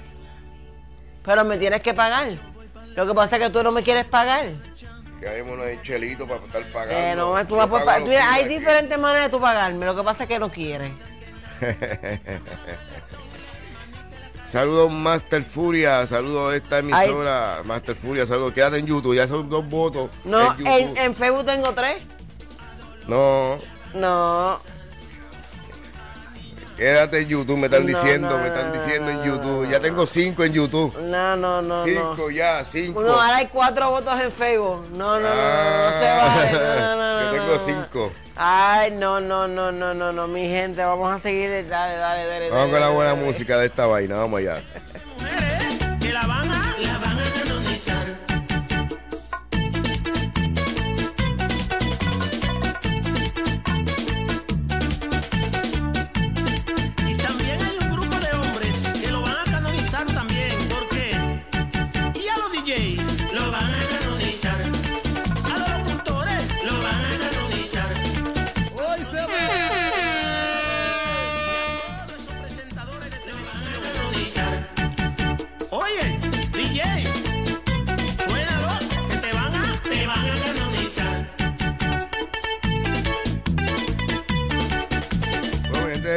[1.23, 2.29] Pero me tienes que pagar.
[2.95, 4.45] Lo que pasa es que tú no me quieres pagar.
[5.19, 6.95] Quedémonos en chelito para estar pagando.
[6.95, 8.49] Eh, no, tú vas hay aquí.
[8.53, 9.85] diferentes maneras de tú pagarme.
[9.85, 10.91] Lo que pasa es que no quieres.
[14.51, 17.59] Saludos Master Furia, saludos a esta emisora.
[17.65, 18.53] Master Furia, saludos.
[18.53, 20.09] Quédate en YouTube, ya son dos votos.
[20.23, 22.01] No, en en, en Facebook tengo tres.
[23.07, 23.59] No,
[23.93, 24.57] No.
[26.79, 29.69] Quédate en YouTube, me están No, diciendo, no, me están diciendo en YouTube.
[29.69, 30.97] Ya tengo cinco en YouTube.
[31.03, 31.85] No, no, no.
[31.85, 33.01] Cinco ya, cinco.
[33.01, 34.87] No, ahora hay cuatro votos en Facebook.
[34.93, 36.51] No, no, no, no, no, no se Ah, vale.
[36.53, 38.11] No, no, no, Yo tengo cinco.
[38.41, 41.49] Ay, no, no, no, no, no, no, mi gente, vamos a seguir.
[41.67, 42.49] Dale, dale, dale.
[42.49, 43.25] Vamos dale, con la buena dale.
[43.25, 44.61] música de esta vaina, vamos allá.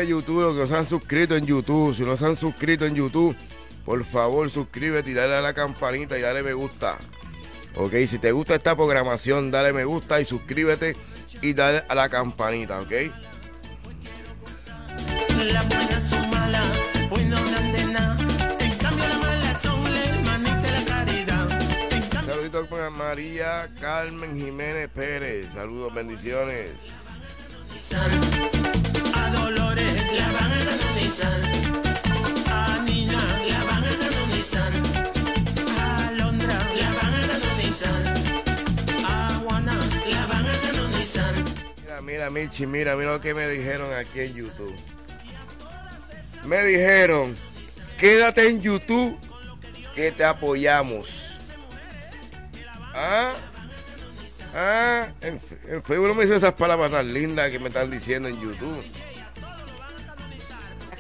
[0.03, 2.85] De YouTube, los que no se han suscrito en YouTube, si no se han suscrito
[2.85, 3.37] en YouTube,
[3.85, 6.99] por favor suscríbete y dale a la campanita y dale me gusta.
[7.77, 10.97] Ok, si te gusta esta programación, dale me gusta y suscríbete
[11.41, 12.93] y dale a la campanita, ok.
[15.53, 18.17] Las buenas son malas, pues no dan de nada.
[18.59, 21.93] En cambio las malas son la hermanita de la caridad.
[21.93, 25.47] En cambio Saluditos para María Carmen Jiménez Pérez.
[25.55, 26.73] Saludos, bendiciones.
[29.23, 31.41] A Dolores la van a canonizar.
[32.51, 34.73] A Nina la van a canonizar.
[35.79, 38.03] A Londra la van a canonizar.
[39.07, 39.75] A Juana
[40.11, 41.35] la van a canonizar.
[41.83, 44.77] Mira, mira, Michi, mira, mira lo que me dijeron aquí en YouTube.
[46.45, 47.37] Me dijeron,
[47.99, 49.17] quédate en YouTube
[49.95, 51.09] que te apoyamos.
[52.95, 53.35] Ah,
[54.55, 58.29] ah, en, en Facebook no me dicen esas palabras tan lindas que me están diciendo
[58.29, 58.83] en YouTube.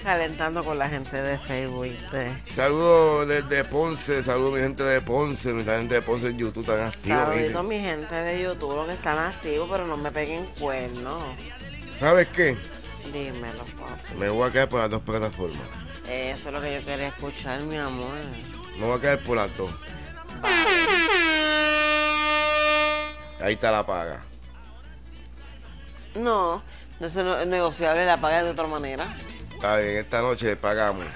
[0.02, 1.84] Calentando con la gente de Facebook.
[1.84, 2.42] ¿viste?
[2.56, 6.80] Saludos desde Ponce, saludos mi gente de Ponce, mi gente de Ponce en YouTube tan
[6.88, 7.26] activa.
[7.26, 11.22] Saludito mi gente de YouTube, los que están activos, pero no me peguen cuernos.
[11.98, 12.56] ¿Sabes qué?
[13.12, 14.14] Dímelo, papi.
[14.18, 15.62] Me voy a quedar por las dos plataformas.
[16.08, 18.14] Eso es lo que yo quería escuchar, mi amor.
[18.78, 19.70] Me voy a quedar por las dos.
[23.40, 24.20] Ahí está la paga.
[26.14, 26.62] No,
[27.00, 29.06] no es negociable, la paga de otra manera.
[29.62, 31.06] Está bien, esta noche pagamos.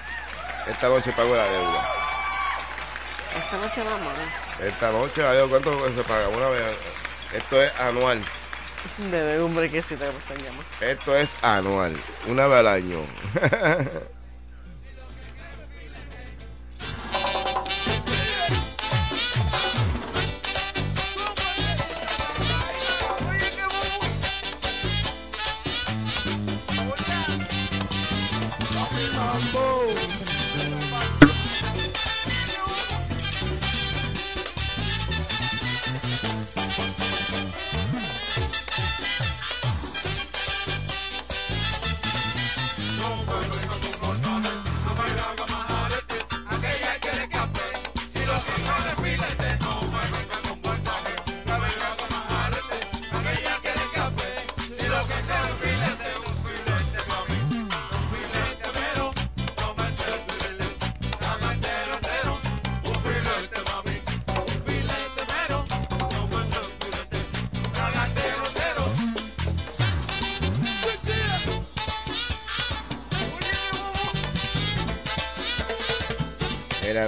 [0.69, 1.85] Esta noche pago la deuda.
[3.37, 4.61] Esta noche nada más.
[4.61, 6.29] Esta noche, adiós, ¿cuánto se paga?
[6.29, 6.77] Una vez.
[7.33, 8.23] Esto es anual.
[9.11, 10.63] Debe un brequecito que me están llamando.
[10.79, 11.97] Esto es anual.
[12.29, 12.99] Una vez al año.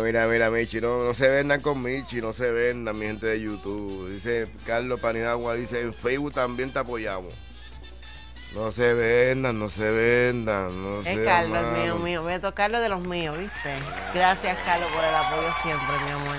[0.01, 3.27] Mira, mira, mira, Michi, no, no se vendan con Michi, no se vendan, mi gente
[3.27, 4.09] de YouTube.
[4.09, 7.33] Dice Carlos Panidagua, dice, en Facebook también te apoyamos.
[8.55, 12.23] No se vendan, no se vendan, no Es Carlos, mío, mío.
[12.23, 13.73] Voy a tocarlo de los míos, ¿viste?
[14.13, 16.35] Gracias, Carlos, por el apoyo siempre, mi amor.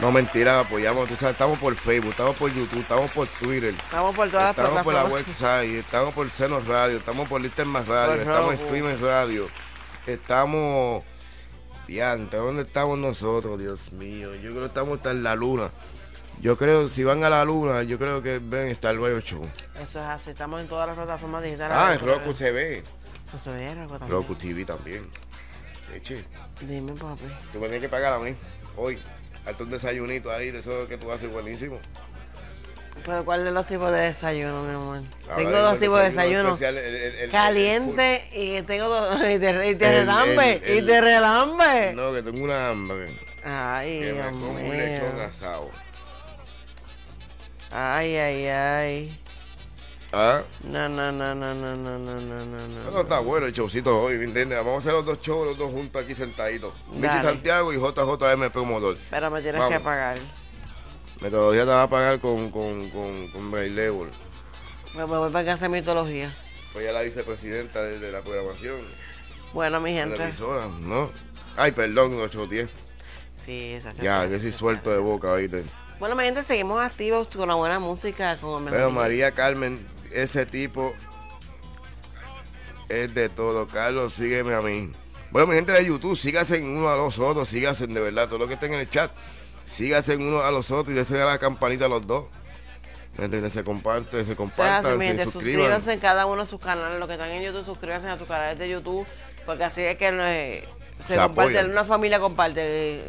[0.00, 3.74] No, mentira, apoyamos, tú sabes, estamos por Facebook, estamos por YouTube, estamos por Twitter.
[3.74, 5.28] Estamos por todas las Estamos por la plataformas.
[5.28, 8.66] website, estamos por Seno Radio, estamos por Lister Más Radio, Por estamos en.
[8.66, 9.48] Streamers Radio,
[10.06, 11.04] estamos...
[11.90, 14.32] Diante, ¿dónde estamos nosotros, Dios mío?
[14.34, 15.70] Yo creo que estamos hasta en la luna.
[16.40, 19.40] Yo creo, si van a la luna, yo creo que ven Star Wars 8.
[19.74, 21.76] Eso es así, estamos en todas las plataformas digitales.
[21.76, 22.78] Ah, en Roku se ve.
[22.78, 24.08] Eso es Roku también.
[24.08, 25.02] Roku TV también.
[25.92, 26.24] Eche,
[26.60, 27.24] Dime, papi.
[27.52, 28.36] tú me tienes que pagar a mí,
[28.76, 28.96] hoy.
[29.44, 31.80] Hazte un desayunito ahí, de eso que tú haces buenísimo.
[33.04, 35.02] Pero ¿cuál de los tipos de desayuno, mi amor?
[35.30, 36.48] Ahora tengo dos tipos de desayuno.
[36.50, 39.20] especial, el- el- el- el- Caliente y tengo dos.
[39.30, 40.52] Y te, y te relambe.
[40.64, 41.90] el- y te relambe.
[41.90, 43.08] el- No, que tengo una hambre.
[43.44, 44.72] Ay, Que me Dios como un mío.
[44.74, 45.70] lechón asado.
[47.72, 49.20] Ay, ay, ay.
[50.12, 50.42] ¿Ah?
[50.64, 53.00] No, no, no, no, no, no, no, no, no, no.
[53.00, 54.58] Está bueno el showcito hoy, ¿me entiendes?
[54.58, 56.74] Vamos a hacer los dos shows, los dos juntos aquí sentaditos.
[56.92, 57.06] Michi.
[57.22, 58.96] Santiago y JJM Promotor.
[59.08, 59.78] Pero me tienes Vamos.
[59.78, 60.18] que pagar.
[61.20, 63.90] Metodología te va a pagar con, con, con, con Braille.
[64.96, 66.30] Me, voy para casa de mitología.
[66.72, 68.76] Soy la vicepresidenta de, de la programación
[69.52, 70.22] Bueno, mi gente.
[70.22, 71.10] emisora, ¿no?
[71.56, 72.70] Ay, perdón, 810.
[73.44, 75.64] Sí, esa Ya, yo soy suelto de boca, ¿viste?
[75.98, 78.36] Bueno, mi gente, seguimos activos con la buena música.
[78.40, 80.94] Con el Pero María Carmen, ese tipo
[82.88, 83.66] es de todo.
[83.66, 84.90] Carlos, sígueme a mí.
[85.30, 88.38] Bueno, mi gente de YouTube, síganse en uno a los otros, síganse de verdad, todo
[88.38, 89.12] lo que estén en el chat,
[89.70, 92.26] síganse en uno a los otros y dense a la campanita a los dos.
[93.18, 93.52] ¿Me entiendes?
[93.52, 96.60] Se comparten, se O sea, compartan, mi gente, se suscríbanse en cada uno de sus
[96.62, 96.98] canales.
[96.98, 99.06] Los que están en YouTube, suscríbanse a sus canales de YouTube.
[99.46, 100.68] Porque así es que eh,
[101.06, 102.60] se, Se comparte, una familia comparte,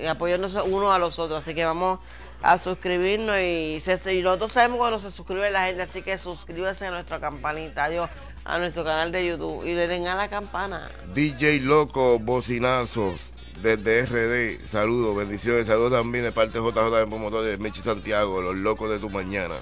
[0.04, 1.42] eh, apoyándose unos a los otros.
[1.44, 2.00] Así que vamos
[2.42, 5.84] a suscribirnos y, se- y nosotros sabemos cuando se suscribe la gente.
[5.84, 8.10] Así que suscríbanse a nuestra campanita, adiós,
[8.44, 10.90] a nuestro canal de YouTube y le den a la campana.
[11.14, 13.20] DJ Loco, bocinazos,
[13.62, 18.42] desde RD, saludos, bendiciones, saludos también de parte de JJ de Promotor de Mechi Santiago,
[18.42, 19.56] los locos de tu mañana.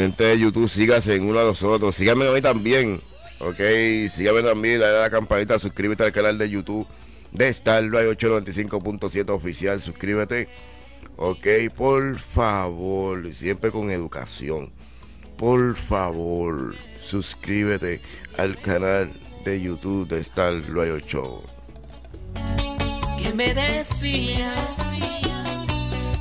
[0.00, 1.94] Gente de YouTube, sígase en uno a los otros.
[1.94, 3.00] Síganme a mí también.
[3.40, 3.60] Ok,
[4.10, 6.86] síganme también, dale a la campanita, suscríbete al canal de YouTube
[7.32, 9.80] de Starlight 895.7 oficial.
[9.80, 10.48] Suscríbete.
[11.16, 14.72] Ok, por favor, siempre con educación.
[15.36, 18.00] Por favor, suscríbete
[18.36, 19.10] al canal
[19.44, 21.42] de YouTube de Starlight 8.
[23.22, 24.54] que me decía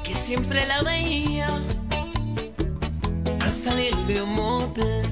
[0.04, 1.48] que siempre la veía
[3.50, 5.04] al salir de un motel.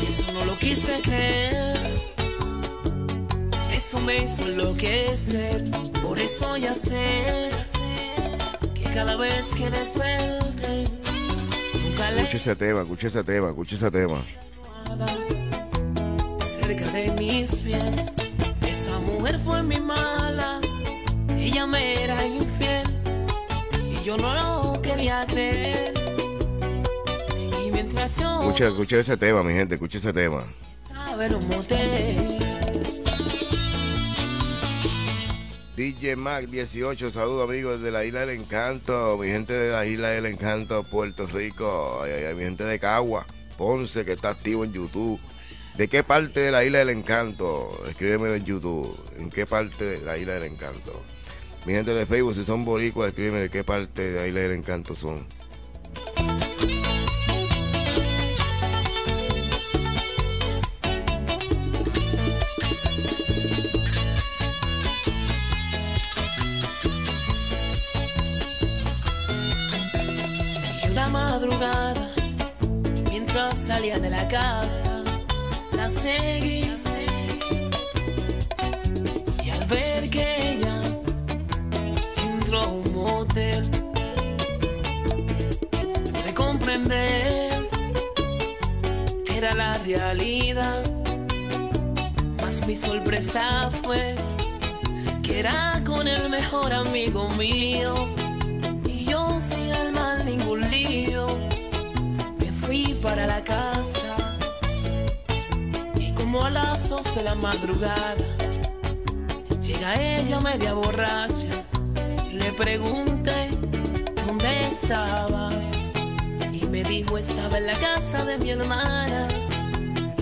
[0.00, 1.76] Y eso no lo quise creer.
[3.70, 5.62] Eso me hizo enloquecer.
[6.02, 7.50] Por eso ya sé
[8.74, 10.84] que cada vez que desperté,
[11.82, 14.18] nunca le Escucha ese tema, escucha ese tema, escucha ese tema.
[16.38, 18.12] cerca de mis pies.
[18.66, 20.60] Esa mujer fue mi mala,
[21.36, 22.86] ella me era infiel
[23.92, 25.93] y yo no lo quería creer.
[28.04, 30.44] Escucha, escucha ese tema, mi gente, escucha ese tema.
[35.74, 40.08] DJ Mac 18, saludos amigos de la Isla del Encanto, mi gente de la Isla
[40.08, 43.24] del Encanto, Puerto Rico, ay, mi gente de Cagua,
[43.56, 45.18] Ponce que está activo en YouTube.
[45.78, 47.70] ¿De qué parte de la Isla del Encanto?
[47.88, 48.96] Escríbeme en YouTube.
[49.16, 51.02] ¿En qué parte de la Isla del Encanto?
[51.64, 54.52] Mi gente de Facebook, si son boricuas, escríbeme de qué parte de la Isla del
[54.52, 55.26] Encanto son.
[73.92, 75.04] De la casa,
[75.72, 76.64] la seguí.
[79.44, 80.82] Y al ver que ella
[82.16, 83.62] entró a un motel,
[85.70, 87.68] pude comprender
[89.36, 90.82] era la realidad.
[92.42, 94.16] Mas mi sorpresa fue
[95.22, 98.08] que era con el mejor amigo mío.
[98.88, 101.53] Y yo sin alma ningún lío
[102.66, 104.16] fui para la casa.
[105.98, 108.26] Y como a las dos de la madrugada
[109.62, 111.54] llega ella media borracha.
[112.30, 113.50] Y le pregunté
[114.26, 115.72] dónde estabas
[116.52, 119.28] y me dijo estaba en la casa de mi hermana.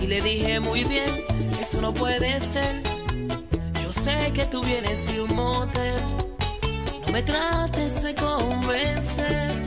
[0.01, 1.09] Y le dije muy bien
[1.59, 2.83] eso no puede ser.
[3.81, 6.01] Yo sé que tú vienes de un motel
[7.05, 9.61] no me trates de convencer,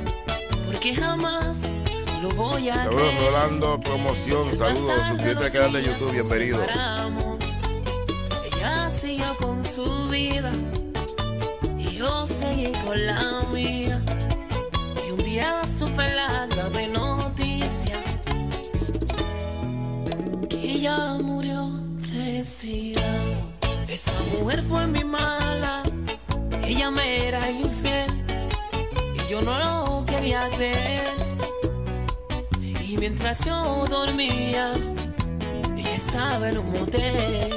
[0.66, 1.70] porque jamás
[2.28, 3.20] lo voy a Saludos.
[3.20, 6.62] Rolando Promoción, saludos, suscríbete al canal de YouTube, bienvenido.
[8.44, 10.50] Ella siguió con su vida
[11.78, 13.20] y yo seguí con la
[13.52, 14.00] mía.
[15.06, 18.02] Y un día supe la grave noticia
[20.48, 21.70] que ella murió
[22.12, 23.02] vestida.
[23.88, 25.82] Esa mujer fue mi mala,
[26.64, 28.06] ella me era infiel
[29.14, 31.15] y yo no lo quería creer.
[32.98, 34.72] Mientras yo dormía,
[35.76, 37.50] ella estaba en un motel.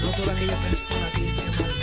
[0.00, 1.79] No toda aquella persona que dice amarte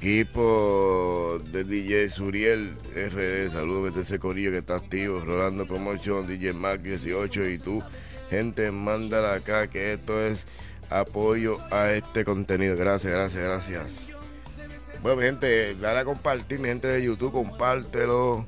[0.00, 6.54] equipo de DJ Suriel RD, saludos a ese corillo que está activo, Rolando Promotion, DJ
[6.54, 7.82] Mac 18 y tú,
[8.30, 10.46] gente, mándala acá que esto es
[10.88, 12.76] apoyo a este contenido.
[12.76, 14.06] Gracias, gracias, gracias.
[15.02, 18.46] Bueno, gente, dale a compartir, mi gente de YouTube, compártelo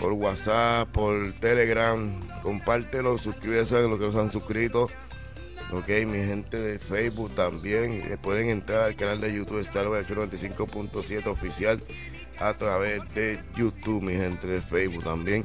[0.00, 2.10] por WhatsApp, por Telegram,
[2.42, 4.88] compártelo, suscríbete a los que no se han suscrito.
[5.72, 7.92] Ok, mi gente de Facebook también.
[7.92, 11.78] eh, pueden entrar al canal de YouTube Starway 895.7 oficial
[12.40, 15.44] a través de YouTube, mi gente de Facebook también.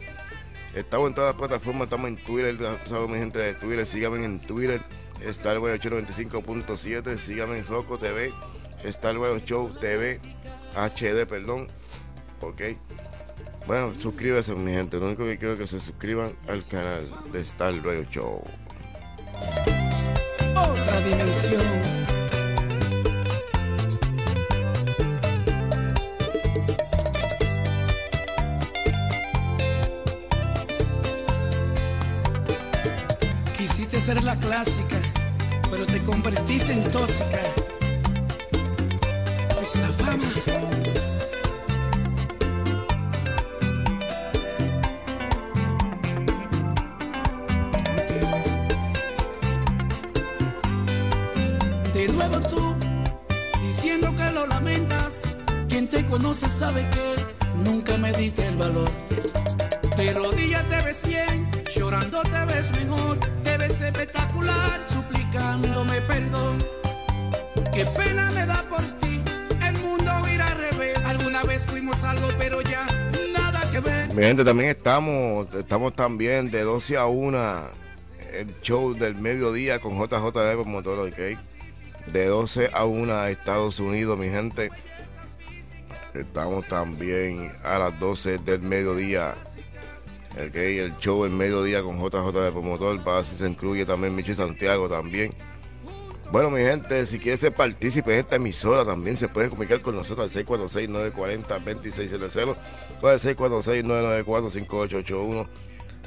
[0.73, 2.57] Estamos en todas las plataformas, estamos en Twitter,
[2.87, 4.81] saben mi gente de Twitter, síganme en Twitter,
[5.29, 8.31] Starway 895.7, síganme en Roco TV,
[8.83, 10.19] Starway Show TV,
[10.75, 11.67] HD, perdón.
[12.41, 12.61] Ok.
[13.67, 17.45] Bueno, suscríbase mi gente, lo único que quiero es que se suscriban al canal de
[17.45, 18.43] Starway Show
[21.03, 21.61] dimensión.
[33.57, 34.97] Quisiste ser la clásica,
[35.69, 37.39] pero te convertiste en tóxica.
[39.55, 40.72] Pues la fama.
[56.33, 58.89] Conoce sabe que nunca me diste el valor.
[59.97, 66.57] De rodillas te ves bien, llorando te ves mejor, te ves espectacular, suplicándome perdón.
[67.71, 69.21] Qué pena me da por ti,
[69.63, 71.05] el mundo irá al revés.
[71.05, 72.87] Alguna vez fuimos algo, pero ya
[73.31, 74.11] nada que ver.
[74.15, 77.61] Mi gente, también estamos, estamos también de 12 a 1,
[78.33, 81.37] el show del mediodía con JJB por Motor, ok.
[82.11, 84.71] De 12 a 1 Estados Unidos, mi gente.
[86.13, 89.33] Estamos también a las 12 del mediodía.
[90.35, 93.01] el show el mediodía con JJB por Motor.
[93.01, 95.33] Para ver si se incluye también Michi Santiago también.
[96.31, 99.95] Bueno, mi gente, si quiere ser partícipe de esta emisora, también se pueden comunicar con
[99.95, 102.55] nosotros al 646-940-2600
[103.01, 105.47] o al 646-994-5881.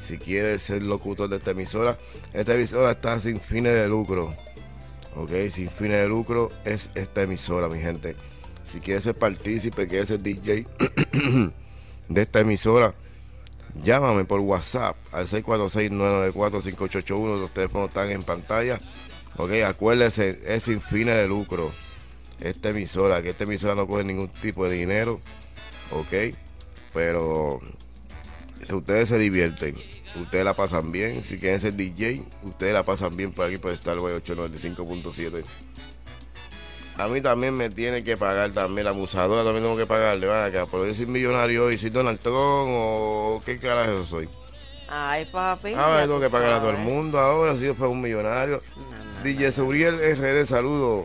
[0.02, 1.96] Si quiere ser locutor de esta emisora,
[2.32, 4.32] esta emisora está sin fines de lucro.
[5.14, 8.16] Ok, sin fines de lucro es esta emisora, mi gente.
[8.76, 10.66] Si quiere ser partícipe, quiere ser DJ
[12.10, 12.92] de esta emisora,
[13.82, 17.40] llámame por WhatsApp al 646-994-5881.
[17.40, 18.76] Los teléfonos están en pantalla.
[19.38, 21.72] Ok, acuérdese, es sin fines de lucro.
[22.40, 25.22] Esta emisora, que esta emisora no coge ningún tipo de dinero.
[25.92, 26.36] Ok,
[26.92, 27.62] pero
[28.70, 29.74] ustedes se divierten,
[30.20, 31.24] ustedes la pasan bien.
[31.24, 35.44] Si quieren ser DJ, ustedes la pasan bien por aquí por Starway 895.7.
[36.99, 40.44] A mí también me tiene que pagar también la amusadora, también tengo que pagarle, van
[40.47, 44.28] acá, pero yo soy millonario y soy Donald Trump o qué carajo soy.
[44.88, 45.70] Ay, papi.
[45.72, 48.61] Ya tengo que pagar a todo el mundo ahora, si yo fuera un millonario.
[49.22, 51.05] DJ Suriel RD, saludo.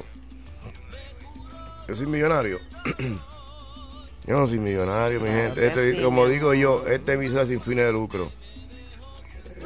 [1.88, 2.60] Yo soy millonario.
[4.28, 5.68] yo no soy millonario, mi gente.
[5.68, 8.32] Este, sí, como digo yo, esta emisora sin fines de lucro.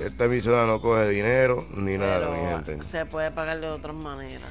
[0.03, 2.81] Esta emisora no coge dinero ni nada, mi gente.
[2.83, 4.49] se puede pagar de otras maneras.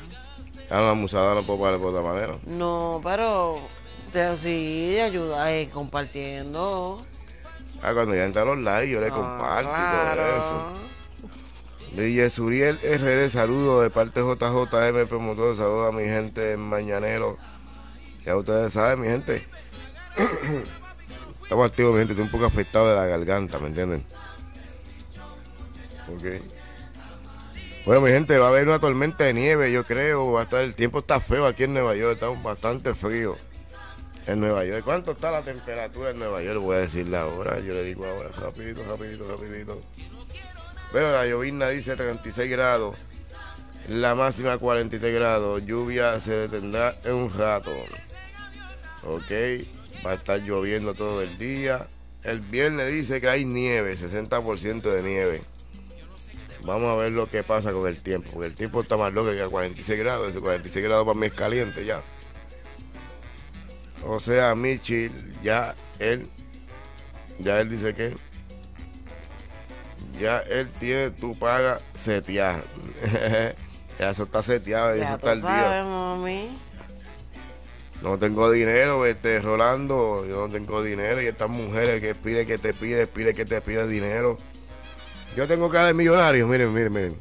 [0.71, 2.35] A la musada no puedo pagar de otra manera.
[2.47, 3.61] No, pero
[4.13, 6.97] de, sí, de ayuda eh, compartiendo.
[7.83, 10.23] Ah, cuando ya entran los likes, yo le Ah, comparto y claro.
[10.23, 10.73] todo eso.
[11.97, 17.37] DJ Suriel RD, saludo de parte JJM Promotor, saludo a mi gente en Mañanero.
[18.25, 19.47] Ya ustedes saben, mi gente.
[21.43, 24.05] Estamos activos, mi gente, estoy un poco afectado de la garganta, ¿me entienden?
[26.13, 26.41] Ok.
[27.85, 30.33] Bueno, mi gente, va a haber una tormenta de nieve, yo creo.
[30.33, 33.37] Va a estar, el tiempo está feo aquí en Nueva York, está bastante frío.
[34.27, 36.61] En Nueva York, ¿cuánto está la temperatura en Nueva York?
[36.61, 39.79] Voy a decirle ahora, yo le digo ahora, rapidito, rapidito, rapidito.
[40.93, 42.97] Bueno, la llovizna dice 36 grados,
[43.89, 47.71] la máxima 43 grados, lluvia se detendrá en un rato.
[49.03, 49.31] Ok,
[50.07, 51.87] va a estar lloviendo todo el día.
[52.23, 55.41] El viernes dice que hay nieve, 60% de nieve.
[56.65, 59.31] Vamos a ver lo que pasa con el tiempo, porque el tiempo está más loco
[59.33, 62.01] que a 46 grados, ese 46 grados para mí es caliente ya.
[64.07, 65.11] O sea, Michi,
[65.43, 66.29] ya él,
[67.39, 68.15] ya él dice que
[70.19, 72.63] ya él tiene tu paga seteada.
[73.99, 75.83] ya eso está seteado, eso Ya está tú al día.
[75.85, 76.55] mami.
[78.03, 82.59] No tengo dinero, este Rolando, yo no tengo dinero y estas mujeres que pide que
[82.59, 84.37] te pide, pide que te pide dinero.
[85.37, 87.17] Yo tengo cara de millonario, miren, miren, miren.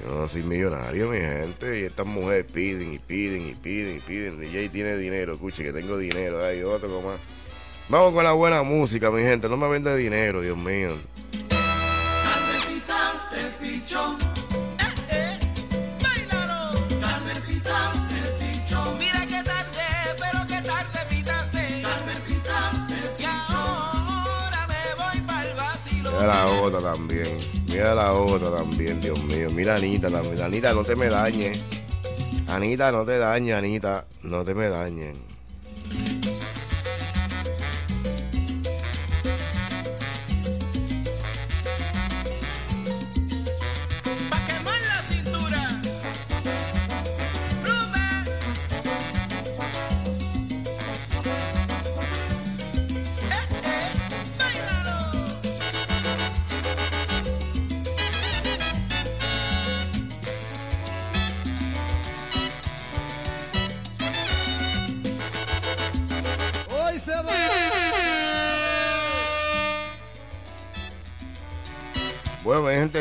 [0.00, 4.00] Yo no soy millonario, mi gente, y estas mujeres piden y piden y piden y
[4.00, 4.40] piden.
[4.40, 7.18] DJ tiene dinero, escuche que tengo dinero, hay otro más.
[7.88, 10.96] Vamos con la buena música, mi gente, no me vende dinero, Dios mío.
[26.20, 27.36] Mira la otra también.
[27.68, 29.46] Mira la otra también, Dios mío.
[29.54, 30.42] Mira Anita también.
[30.42, 31.64] Anita, no te me dañes.
[32.48, 34.04] Anita, no te dañes, Anita.
[34.24, 35.16] No te me dañes.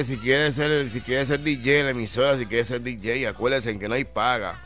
[0.10, 3.78] Si quiere ser, si quiere ser DJ en la emisora, si quiere ser DJ, acuérdense
[3.78, 4.60] que no hay paga.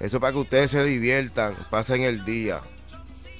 [0.00, 2.58] Eso para que ustedes se diviertan, pasen el día.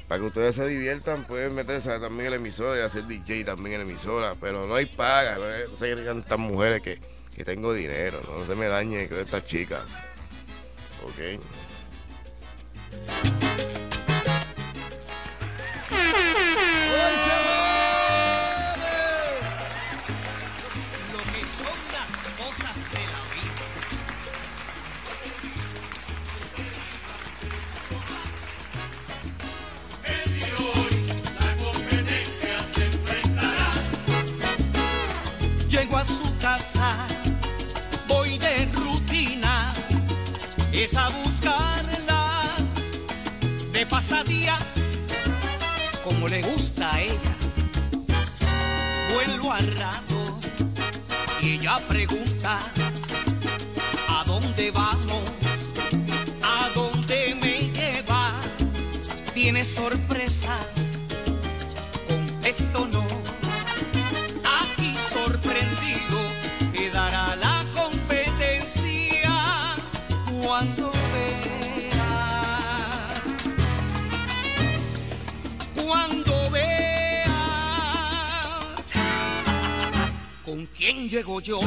[0.06, 3.80] Para que ustedes se diviertan, pueden meterse también en la emisora y hacer DJ también
[3.80, 4.34] en la emisora.
[4.38, 5.36] Pero no hay paga.
[5.36, 6.98] No se crean estas mujeres que,
[7.34, 8.20] que tengo dinero.
[8.26, 9.82] No se me dañe con estas chicas.
[11.04, 11.40] Ok.
[35.78, 36.92] Llego a su casa,
[38.08, 39.72] voy de rutina,
[40.72, 42.56] es a buscarla
[43.72, 44.56] de pasadía,
[46.02, 47.36] como le gusta a ella.
[49.14, 50.40] Vuelvo al rato
[51.42, 52.58] y ella pregunta,
[54.08, 55.22] ¿a dónde vamos?
[56.42, 58.32] ¿A dónde me lleva?
[59.32, 60.98] ¿Tiene sorpresas?
[62.08, 63.37] Contesto no.
[81.08, 81.58] Llego yo.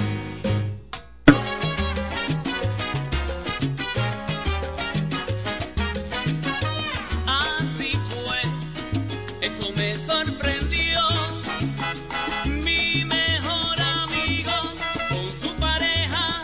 [7.25, 8.41] Así fue,
[9.41, 10.99] eso me sorprendió.
[12.63, 14.51] Mi mejor amigo
[15.09, 16.43] con su pareja.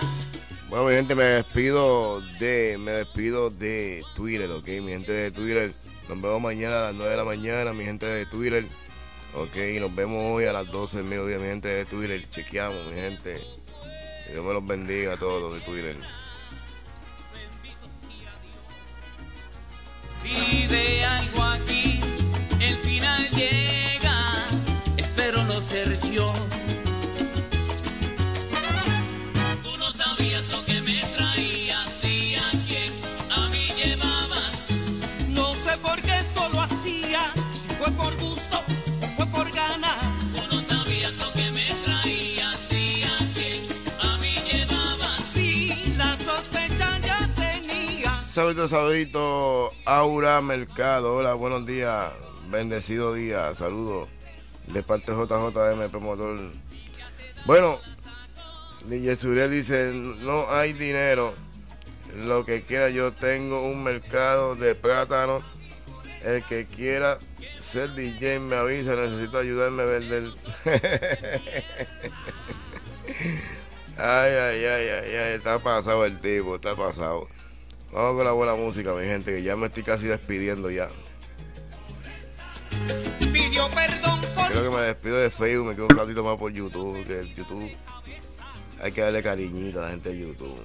[0.70, 5.74] Bueno, mi gente, me despido de, me despido de Twitter, ok, mi gente de Twitter.
[6.10, 8.66] Nos vemos mañana a las 9 de la mañana, mi gente de Twitter.
[9.34, 12.30] Ok, nos vemos hoy a las 12 del mediodía, mi gente de Twitter.
[12.30, 13.42] Chequeamos, mi gente.
[14.26, 15.98] Que Dios me los bendiga a todos los de Twitter.
[20.22, 22.00] Si de algo aquí
[22.60, 24.48] el final llega,
[24.98, 25.98] espero no ser
[48.38, 51.16] Saludito, saludito, Aura Mercado.
[51.16, 52.12] Hola, buenos días.
[52.52, 53.56] Bendecido día.
[53.56, 54.08] Saludos
[54.68, 56.52] de parte de JJMP Motor.
[57.48, 57.80] Bueno,
[58.86, 61.34] DJ Suriel dice, no hay dinero.
[62.28, 65.42] Lo que quiera, yo tengo un mercado de plátano.
[66.22, 67.18] El que quiera
[67.60, 70.32] ser DJ me avisa, necesito ayudarme a vender.
[73.98, 77.28] ay, ay, ay, ay, ay, está pasado el tipo, está pasado.
[77.98, 80.88] Vamos con la buena música, mi gente, que ya me estoy casi despidiendo ya.
[83.34, 86.54] Pidió perdón por Creo que me despido de Facebook, me quedo un ratito más por
[86.54, 87.76] YouTube, que YouTube
[88.80, 90.64] hay que darle cariñito a la gente de YouTube.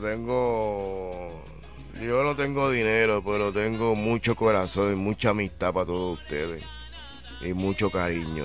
[0.00, 1.28] Tengo.
[2.00, 6.62] Yo no tengo dinero, pero tengo mucho corazón y mucha amistad para todos ustedes.
[7.40, 8.44] Y mucho cariño.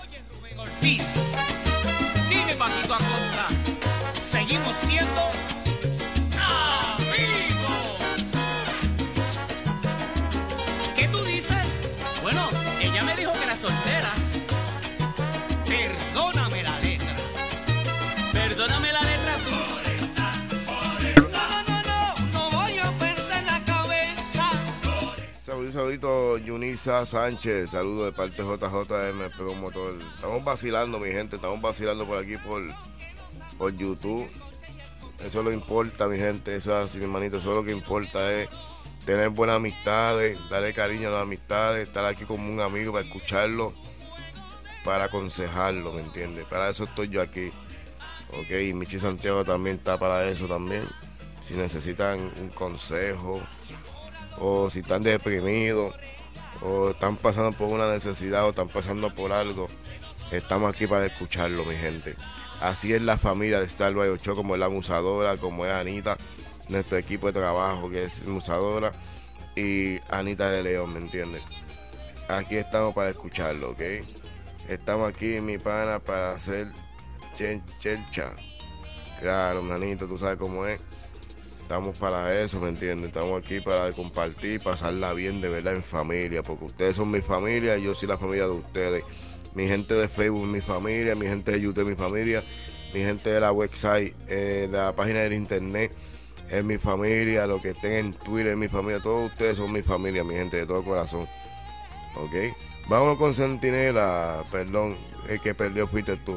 [0.00, 1.04] Oye, Rubén Ortiz,
[2.28, 3.48] dime Paquito Acosta,
[4.14, 4.95] seguimos siendo
[25.76, 27.72] Saludito, Yunisa Sánchez.
[27.72, 29.96] Saludos de parte de JJM Pego Motor.
[30.14, 31.36] Estamos vacilando, mi gente.
[31.36, 32.62] Estamos vacilando por aquí por,
[33.58, 34.26] por YouTube.
[35.22, 36.56] Eso es lo importa, mi gente.
[36.56, 37.36] Eso es así, mi hermanito.
[37.36, 38.48] Eso es lo que importa es
[39.04, 43.74] tener buenas amistades, darle cariño a las amistades, estar aquí como un amigo para escucharlo,
[44.82, 46.46] para aconsejarlo, ¿me entiendes?
[46.46, 47.50] Para eso estoy yo aquí.
[48.30, 50.84] Ok, Michi Santiago también está para eso también.
[51.42, 53.42] Si necesitan un consejo,
[54.38, 55.94] o si están deprimidos,
[56.62, 59.68] o están pasando por una necesidad, o están pasando por algo,
[60.30, 62.16] estamos aquí para escucharlo, mi gente.
[62.60, 66.16] Así es la familia de Starlight Ochoa, como es la musadora, como es Anita,
[66.68, 68.92] nuestro equipo de trabajo, que es musadora.
[69.54, 71.42] y Anita de León, ¿me entiendes?
[72.28, 73.80] Aquí estamos para escucharlo, ¿ok?
[74.68, 76.68] Estamos aquí, mi pana, para hacer
[77.36, 78.32] chelcha.
[79.20, 80.80] Claro, manito, tú sabes cómo es.
[81.66, 83.08] Estamos para eso, ¿me entiendes?
[83.08, 87.76] Estamos aquí para compartir, pasarla bien de verdad en familia, porque ustedes son mi familia
[87.76, 89.04] y yo soy la familia de ustedes.
[89.52, 92.44] Mi gente de Facebook mi familia, mi gente de YouTube mi familia,
[92.94, 95.90] mi gente de la website, eh, la página del internet
[96.48, 99.82] es mi familia, lo que estén en Twitter es mi familia, todos ustedes son mi
[99.82, 101.26] familia, mi gente de todo corazón.
[102.14, 102.54] ¿Ok?
[102.88, 104.96] Vamos con Sentinela, perdón,
[105.28, 106.36] el que perdió fuiste tú.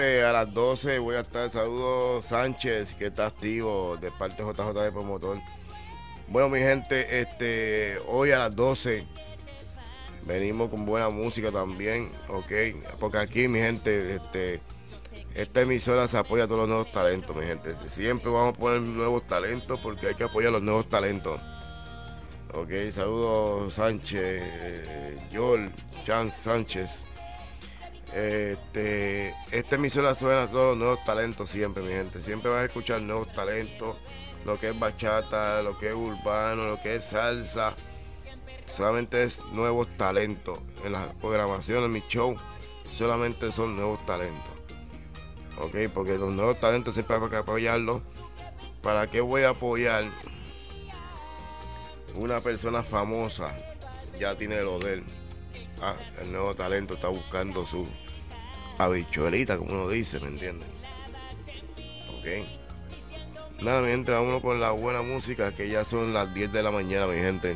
[0.00, 1.50] A las 12 voy a estar.
[1.50, 5.38] Saludos Sánchez, que está activo de parte JJ de Promotor.
[6.28, 9.06] Bueno, mi gente, este, hoy a las 12
[10.26, 12.52] venimos con buena música también, ok.
[12.98, 14.62] Porque aquí, mi gente, este,
[15.34, 17.76] esta emisora se apoya a todos los nuevos talentos, mi gente.
[17.88, 21.40] Siempre vamos a poner nuevos talentos porque hay que apoyar a los nuevos talentos.
[22.54, 24.42] Ok, saludos Sánchez,
[25.32, 25.70] Joel,
[26.04, 27.09] Chan Sánchez.
[28.14, 32.22] Este, esta emisora suena todos los nuevos talentos siempre, mi gente.
[32.22, 33.96] Siempre vas a escuchar nuevos talentos,
[34.44, 37.72] lo que es bachata, lo que es urbano, lo que es salsa.
[38.66, 40.58] Solamente es nuevos talentos.
[40.84, 42.34] En las programaciones, en mi show,
[42.96, 44.50] solamente son nuevos talentos.
[45.58, 48.02] Ok, porque los nuevos talentos siempre hay que apoyarlos.
[48.82, 50.04] ¿Para qué voy a apoyar
[52.14, 53.54] una persona famosa?
[54.18, 55.04] Ya tiene lo de él.
[55.82, 57.88] Ah, el nuevo talento está buscando su
[58.78, 60.68] habichuelita, como uno dice, ¿me entienden?
[62.18, 63.62] Ok.
[63.62, 64.12] Nada, mi gente,
[64.42, 67.54] con la buena música, que ya son las 10 de la mañana, mi gente.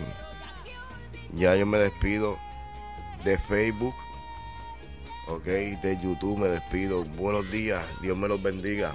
[1.34, 2.38] Ya yo me despido
[3.24, 3.94] de Facebook,
[5.28, 7.02] ok, de YouTube me despido.
[7.16, 8.92] Buenos días, Dios me los bendiga.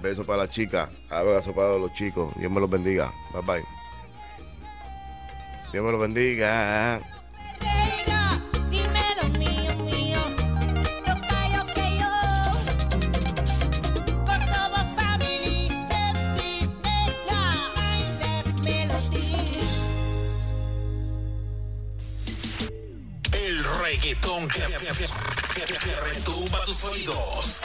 [0.00, 3.12] Beso para la chica, abrazo para los chicos, Dios me los bendiga.
[3.32, 3.64] Bye bye.
[5.72, 7.00] Dios me los bendiga.
[24.44, 27.60] que, que, que, que retumba tus oídos.